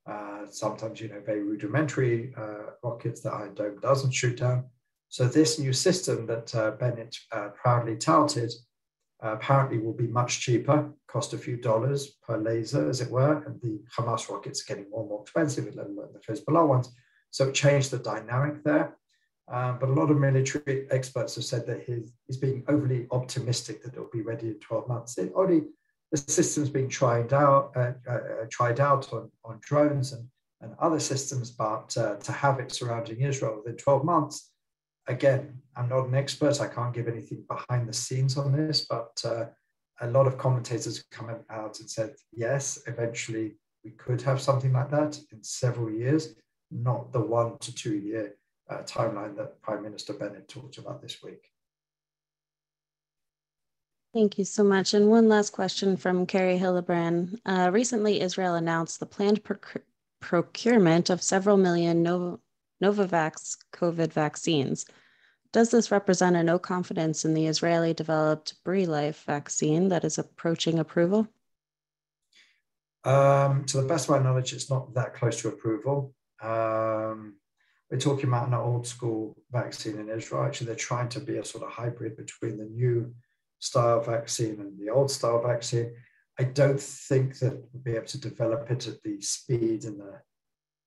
Uh, 0.06 0.46
sometimes, 0.50 1.02
you 1.02 1.10
know, 1.10 1.22
very 1.26 1.44
rudimentary 1.44 2.34
uh, 2.38 2.72
rockets 2.84 3.22
that 3.22 3.34
Iron 3.34 3.56
Dome 3.56 3.80
doesn't 3.82 4.14
shoot 4.14 4.38
down. 4.38 4.66
So 5.10 5.28
this 5.28 5.60
new 5.60 5.74
system 5.74 6.26
that 6.28 6.54
uh, 6.56 6.72
Bennett 6.72 7.16
uh, 7.32 7.50
proudly 7.50 7.98
touted 7.98 8.52
apparently 9.20 9.80
will 9.80 9.94
be 9.94 10.08
much 10.08 10.42
cheaper, 10.42 10.94
cost 11.08 11.34
a 11.34 11.38
few 11.38 11.58
dollars 11.58 12.18
per 12.26 12.38
laser, 12.38 12.88
as 12.88 13.02
it 13.02 13.10
were. 13.10 13.44
And 13.46 13.60
the 13.62 13.82
Hamas 13.98 14.30
rockets 14.30 14.62
are 14.62 14.74
getting 14.74 14.90
more 14.92 15.02
and 15.02 15.10
more 15.10 15.22
expensive, 15.24 15.76
let 15.76 15.88
alone 15.88 16.10
the 16.14 16.34
Hezbollah 16.34 16.68
ones. 16.68 16.94
So 17.32 17.50
it 17.50 17.56
changed 17.56 17.92
the 17.92 18.00
dynamic 18.00 18.64
there. 18.64 18.98
Um, 19.50 19.78
but 19.80 19.90
a 19.90 19.94
lot 19.94 20.12
of 20.12 20.18
military 20.18 20.88
experts 20.92 21.36
have 21.36 21.46
said 21.46 21.66
that 21.68 21.84
he's, 21.84 22.12
he's 22.26 22.38
being 22.38 22.64
overly 22.68 23.08
optimistic 23.12 23.82
that 23.84 23.94
it'll 23.94 24.10
be 24.12 24.22
ready 24.22 24.48
in 24.48 24.60
12 24.60 24.88
months. 24.88 25.18
It 25.18 25.32
already 25.34 25.64
the 26.12 26.18
system's 26.18 26.70
been 26.70 26.88
tried 26.90 27.34
out, 27.34 27.72
uh, 27.76 27.92
uh, 28.10 28.46
tried 28.50 28.80
out 28.80 29.12
on, 29.12 29.30
on 29.44 29.60
drones 29.62 30.14
and, 30.14 30.28
and 30.62 30.74
other 30.80 31.00
systems, 31.00 31.52
but 31.52 31.96
uh, 31.98 32.16
to 32.16 32.32
have 32.32 32.60
it 32.60 32.72
surrounding 32.72 33.22
Israel 33.22 33.58
within 33.58 33.78
12 33.78 34.06
months, 34.06 34.52
again, 35.08 35.62
I'm 35.76 35.90
not 35.90 36.08
an 36.08 36.16
expert. 36.16 36.62
I 36.62 36.68
can't 36.68 36.94
give 36.94 37.08
anything 37.08 37.44
behind 37.50 37.88
the 37.88 37.94
scenes 37.94 38.38
on 38.38 38.56
this, 38.56 38.86
but 38.90 39.22
uh, 39.26 39.46
a 40.02 40.08
lot 40.08 40.28
of 40.28 40.38
commentators 40.38 40.98
have 40.98 41.10
come 41.10 41.30
out 41.50 41.80
and 41.80 41.90
said, 41.90 42.14
yes, 42.32 42.80
eventually 42.88 43.58
we 43.84 43.92
could 43.92 44.22
have 44.22 44.42
something 44.42 44.74
like 44.74 44.90
that 44.92 45.20
in 45.32 45.44
several 45.44 45.92
years, 45.92 46.36
not 46.72 47.12
the 47.12 47.22
one 47.22 47.58
to 47.60 47.74
two 47.74 47.96
year 47.96 48.36
uh, 48.70 48.80
timeline 48.84 49.36
that 49.38 49.62
Prime 49.62 49.84
Minister 49.84 50.14
Bennett 50.14 50.48
talked 50.48 50.78
about 50.78 51.02
this 51.02 51.24
week. 51.24 51.50
Thank 54.14 54.38
you 54.38 54.46
so 54.46 54.64
much. 54.64 54.94
And 54.94 55.10
one 55.10 55.30
last 55.30 55.52
question 55.52 55.96
from 55.96 56.26
Carrie 56.26 56.58
Hillebrand. 56.58 57.40
Uh, 57.46 57.70
recently, 57.72 58.22
Israel 58.22 58.56
announced 58.56 59.00
the 59.00 59.06
planned 59.06 59.44
proc- 59.44 59.84
procurement 60.22 61.10
of 61.10 61.22
several 61.22 61.58
million 61.58 62.04
Nov- 62.04 62.40
Novavax 62.84 63.58
COVID 63.74 64.12
vaccines. 64.12 64.86
Does 65.54 65.70
this 65.70 65.92
represent 65.92 66.36
a 66.36 66.44
no 66.44 66.60
confidence 66.60 67.26
in 67.26 67.34
the 67.34 67.48
Israeli 67.48 67.94
developed 67.94 68.56
BriLife 68.66 69.24
vaccine 69.24 69.90
that 69.90 70.04
is 70.04 70.18
approaching 70.18 70.80
approval? 70.80 71.28
Um, 73.04 73.66
to 73.66 73.82
the 73.82 73.88
best 73.88 74.10
of 74.10 74.16
my 74.16 74.20
knowledge, 74.20 74.52
it's 74.52 74.70
not 74.70 74.94
that 74.96 75.14
close 75.14 75.42
to 75.42 75.48
approval. 75.50 76.14
Um, 76.42 77.36
we're 77.90 78.00
talking 78.00 78.28
about 78.28 78.48
an 78.48 78.54
old 78.54 78.86
school 78.86 79.38
vaccine 79.52 79.98
in 79.98 80.10
Israel. 80.10 80.44
Actually, 80.44 80.68
they're 80.68 80.76
trying 80.76 81.10
to 81.10 81.20
be 81.20 81.38
a 81.38 81.46
sort 81.46 81.64
of 81.64 81.72
hybrid 81.72 82.18
between 82.18 82.58
the 82.58 82.66
new 82.66 83.14
style 83.60 84.02
vaccine 84.02 84.60
and 84.60 84.78
the 84.80 84.90
old 84.90 85.10
style 85.10 85.42
vaccine. 85.42 85.94
I 86.40 86.44
don't 86.44 86.80
think 86.80 87.40
that 87.40 87.54
we'll 87.54 87.84
be 87.84 87.96
able 87.96 88.06
to 88.08 88.22
develop 88.22 88.70
it 88.70 88.88
at 88.88 89.02
the 89.04 89.20
speed 89.22 89.86
and 89.86 90.00
the 90.00 90.22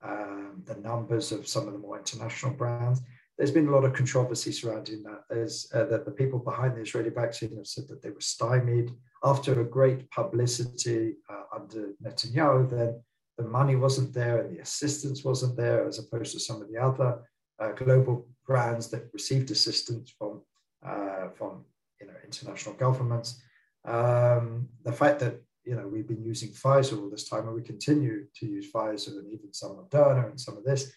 um, 0.03 0.63
the 0.65 0.77
numbers 0.77 1.31
of 1.31 1.47
some 1.47 1.67
of 1.67 1.75
the 1.75 1.79
more 1.79 1.99
international 1.99 2.53
brands. 2.55 3.03
There's 3.37 3.51
been 3.51 3.69
a 3.69 3.71
lot 3.71 3.85
of 3.85 3.93
controversy 3.93 4.53
surrounding 4.53 5.03
that. 5.03 5.23
There's 5.29 5.71
uh, 5.75 5.85
that 5.85 6.05
the 6.05 6.11
people 6.11 6.39
behind 6.39 6.77
the 6.77 6.83
Israeli 6.83 7.11
vaccine 7.11 7.57
have 7.57 7.67
said 7.67 7.89
that 7.89 8.03
they 8.03 8.11
were 8.11 8.21
stymied 8.21 8.93
after 9.25 9.61
a 9.61 9.65
great 9.65 10.11
publicity 10.11 11.17
uh, 11.29 11.43
under 11.55 11.93
Netanyahu. 12.03 12.71
Then 12.71 13.03
the 13.41 13.49
money 13.49 13.77
wasn't 13.77 14.13
there 14.13 14.39
and 14.39 14.55
the 14.55 14.61
assistance 14.61 15.25
wasn't 15.25 15.57
there, 15.57 15.87
as 15.87 15.99
opposed 15.99 16.33
to 16.33 16.41
some 16.41 16.61
of 16.61 16.69
the 16.71 16.77
other 16.79 17.23
uh, 17.59 17.73
global 17.73 18.29
brands 18.47 18.89
that 18.91 19.09
received 19.13 19.51
assistance 19.51 20.13
from 20.19 20.43
uh, 20.87 21.29
from 21.31 21.65
you 22.01 22.07
know 22.07 22.13
international 22.25 22.75
governments. 22.75 23.43
Um, 23.87 24.69
the 24.85 24.93
fact 24.93 25.21
that 25.21 25.41
you 25.65 25.75
know 25.75 25.89
we've 25.89 26.09
been 26.09 26.23
using 26.23 26.51
Pfizer 26.51 27.01
all 27.01 27.09
this 27.11 27.29
time, 27.29 27.47
and 27.47 27.55
we 27.55 27.63
continue 27.63 28.27
to 28.37 28.47
use 28.47 28.71
Pfizer 28.71 29.19
and 29.19 29.33
even 29.33 29.53
some 29.53 29.77
Moderna 29.77 30.31
and 30.31 30.41
some 30.41 30.59
of 30.59 30.65
this. 30.65 30.93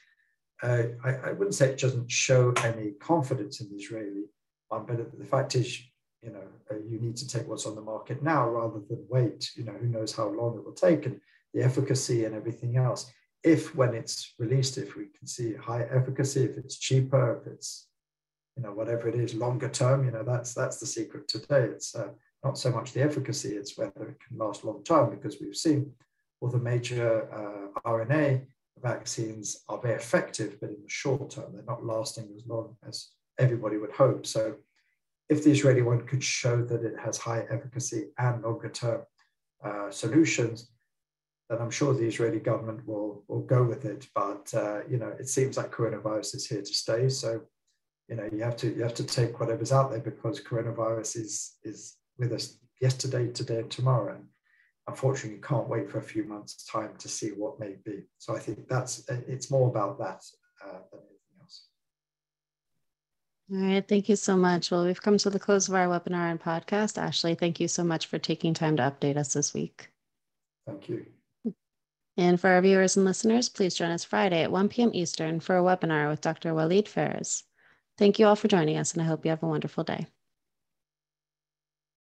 Uh, 0.61 0.83
I, 1.03 1.09
I, 1.29 1.31
wouldn't 1.31 1.55
say 1.55 1.69
it 1.69 1.79
doesn't 1.79 2.09
show 2.09 2.53
any 2.63 2.91
confidence 2.91 3.59
in 3.59 3.69
the 3.69 3.75
Israeli 3.75 4.25
one, 4.69 4.85
but 4.85 5.17
the 5.19 5.25
fact 5.25 5.55
is, 5.55 5.77
you 6.21 6.31
know, 6.31 6.47
uh, 6.71 6.75
you 6.89 6.99
need 6.99 7.17
to 7.17 7.27
take 7.27 7.47
what's 7.47 7.65
on 7.65 7.75
the 7.75 7.81
market 7.81 8.23
now 8.23 8.47
rather 8.47 8.79
than 8.89 9.05
wait. 9.09 9.49
You 9.55 9.65
know, 9.65 9.73
who 9.73 9.87
knows 9.87 10.15
how 10.15 10.27
long 10.27 10.57
it 10.57 10.63
will 10.63 10.71
take 10.73 11.05
and 11.05 11.19
the 11.53 11.63
efficacy 11.63 12.25
and 12.25 12.35
everything 12.35 12.77
else. 12.77 13.11
If 13.43 13.75
when 13.75 13.93
it's 13.93 14.33
released, 14.39 14.77
if 14.77 14.95
we 14.95 15.07
can 15.17 15.27
see 15.27 15.53
high 15.53 15.83
efficacy, 15.91 16.43
if 16.43 16.57
it's 16.57 16.77
cheaper, 16.77 17.41
if 17.41 17.53
it's 17.53 17.87
you 18.55 18.63
know 18.63 18.71
whatever 18.71 19.07
it 19.07 19.15
is 19.15 19.33
longer 19.33 19.69
term 19.69 20.05
you 20.05 20.11
know 20.11 20.23
that's 20.23 20.53
that's 20.53 20.77
the 20.77 20.85
secret 20.85 21.27
today 21.27 21.63
it's 21.63 21.95
uh, 21.95 22.09
not 22.43 22.57
so 22.57 22.71
much 22.71 22.91
the 22.91 23.01
efficacy 23.01 23.49
it's 23.49 23.77
whether 23.77 24.09
it 24.09 24.17
can 24.27 24.37
last 24.37 24.63
long 24.63 24.83
term 24.83 25.09
because 25.09 25.37
we've 25.39 25.55
seen 25.55 25.91
all 26.41 26.49
the 26.49 26.57
major 26.57 27.27
uh, 27.33 27.79
rna 27.89 28.45
vaccines 28.81 29.63
are 29.69 29.79
very 29.79 29.95
effective 29.95 30.57
but 30.59 30.69
in 30.69 30.81
the 30.81 30.89
short 30.89 31.29
term 31.29 31.51
they're 31.53 31.63
not 31.67 31.85
lasting 31.85 32.29
as 32.35 32.45
long 32.45 32.75
as 32.87 33.09
everybody 33.39 33.77
would 33.77 33.91
hope 33.91 34.25
so 34.25 34.55
if 35.29 35.43
the 35.43 35.51
israeli 35.51 35.81
one 35.81 36.05
could 36.05 36.23
show 36.23 36.61
that 36.63 36.83
it 36.83 36.95
has 36.99 37.17
high 37.17 37.45
efficacy 37.49 38.09
and 38.17 38.43
longer 38.43 38.69
term 38.69 39.01
uh, 39.63 39.89
solutions 39.89 40.71
then 41.53 41.61
i'm 41.61 41.71
sure 41.71 41.93
the 41.93 42.05
israeli 42.05 42.39
government 42.39 42.85
will 42.87 43.23
will 43.27 43.41
go 43.41 43.63
with 43.63 43.85
it 43.85 44.07
but 44.15 44.53
uh, 44.53 44.79
you 44.89 44.97
know 44.97 45.13
it 45.19 45.29
seems 45.29 45.57
like 45.57 45.71
coronavirus 45.71 46.35
is 46.35 46.47
here 46.47 46.61
to 46.61 46.73
stay. 46.73 47.09
So 47.09 47.41
you 48.09 48.15
know 48.15 48.29
you 48.31 48.43
have 48.43 48.57
to 48.57 48.67
you 48.67 48.83
have 48.83 48.93
to 48.95 49.03
take 49.03 49.39
whatever's 49.39 49.71
out 49.71 49.91
there 49.91 49.99
because 49.99 50.41
coronavirus 50.41 51.17
is 51.17 51.55
is 51.63 51.95
with 52.17 52.31
us 52.33 52.57
yesterday 52.81 53.27
today 53.27 53.59
and 53.59 53.71
tomorrow. 53.71 54.15
And 54.15 54.25
unfortunately 54.87 55.37
you 55.37 55.41
can't 55.41 55.69
wait 55.69 55.89
for 55.89 55.99
a 55.99 56.03
few 56.03 56.23
months 56.25 56.65
time 56.65 56.91
to 56.99 57.07
see 57.07 57.29
what 57.29 57.59
may 57.59 57.75
be. 57.85 58.03
So 58.17 58.35
i 58.35 58.39
think 58.39 58.67
that's 58.67 59.07
it's 59.09 59.51
more 59.51 59.69
about 59.69 59.97
that 59.99 60.21
uh, 60.63 60.79
than 60.91 61.01
anything 61.01 61.37
else. 61.41 61.67
All 63.51 63.59
right. 63.59 63.87
Thank 63.87 64.09
you 64.09 64.15
so 64.15 64.35
much. 64.35 64.71
Well 64.71 64.85
we've 64.85 65.01
come 65.01 65.17
to 65.19 65.29
the 65.29 65.39
close 65.39 65.69
of 65.69 65.75
our 65.75 65.87
webinar 65.87 66.31
and 66.31 66.41
podcast. 66.41 66.97
Ashley 66.97 67.35
thank 67.35 67.59
you 67.59 67.67
so 67.67 67.83
much 67.83 68.07
for 68.07 68.19
taking 68.19 68.53
time 68.53 68.77
to 68.77 68.83
update 68.83 69.17
us 69.17 69.33
this 69.33 69.53
week. 69.53 69.89
Thank 70.67 70.89
you 70.89 71.05
and 72.17 72.39
for 72.39 72.49
our 72.49 72.61
viewers 72.61 72.97
and 72.97 73.05
listeners, 73.05 73.49
please 73.49 73.75
join 73.75 73.91
us 73.91 74.03
Friday 74.03 74.43
at 74.43 74.51
1 74.51 74.69
p.m. 74.69 74.91
Eastern 74.93 75.39
for 75.39 75.57
a 75.57 75.61
webinar 75.63 76.09
with 76.09 76.21
Dr. 76.21 76.53
Walid 76.53 76.87
Phares. 76.87 77.43
Thank 77.97 78.19
you 78.19 78.25
all 78.25 78.35
for 78.35 78.47
joining 78.47 78.77
us, 78.77 78.93
and 78.93 79.01
I 79.01 79.05
hope 79.05 79.25
you 79.25 79.29
have 79.29 79.43
a 79.43 79.47
wonderful 79.47 79.83
day. 79.83 80.07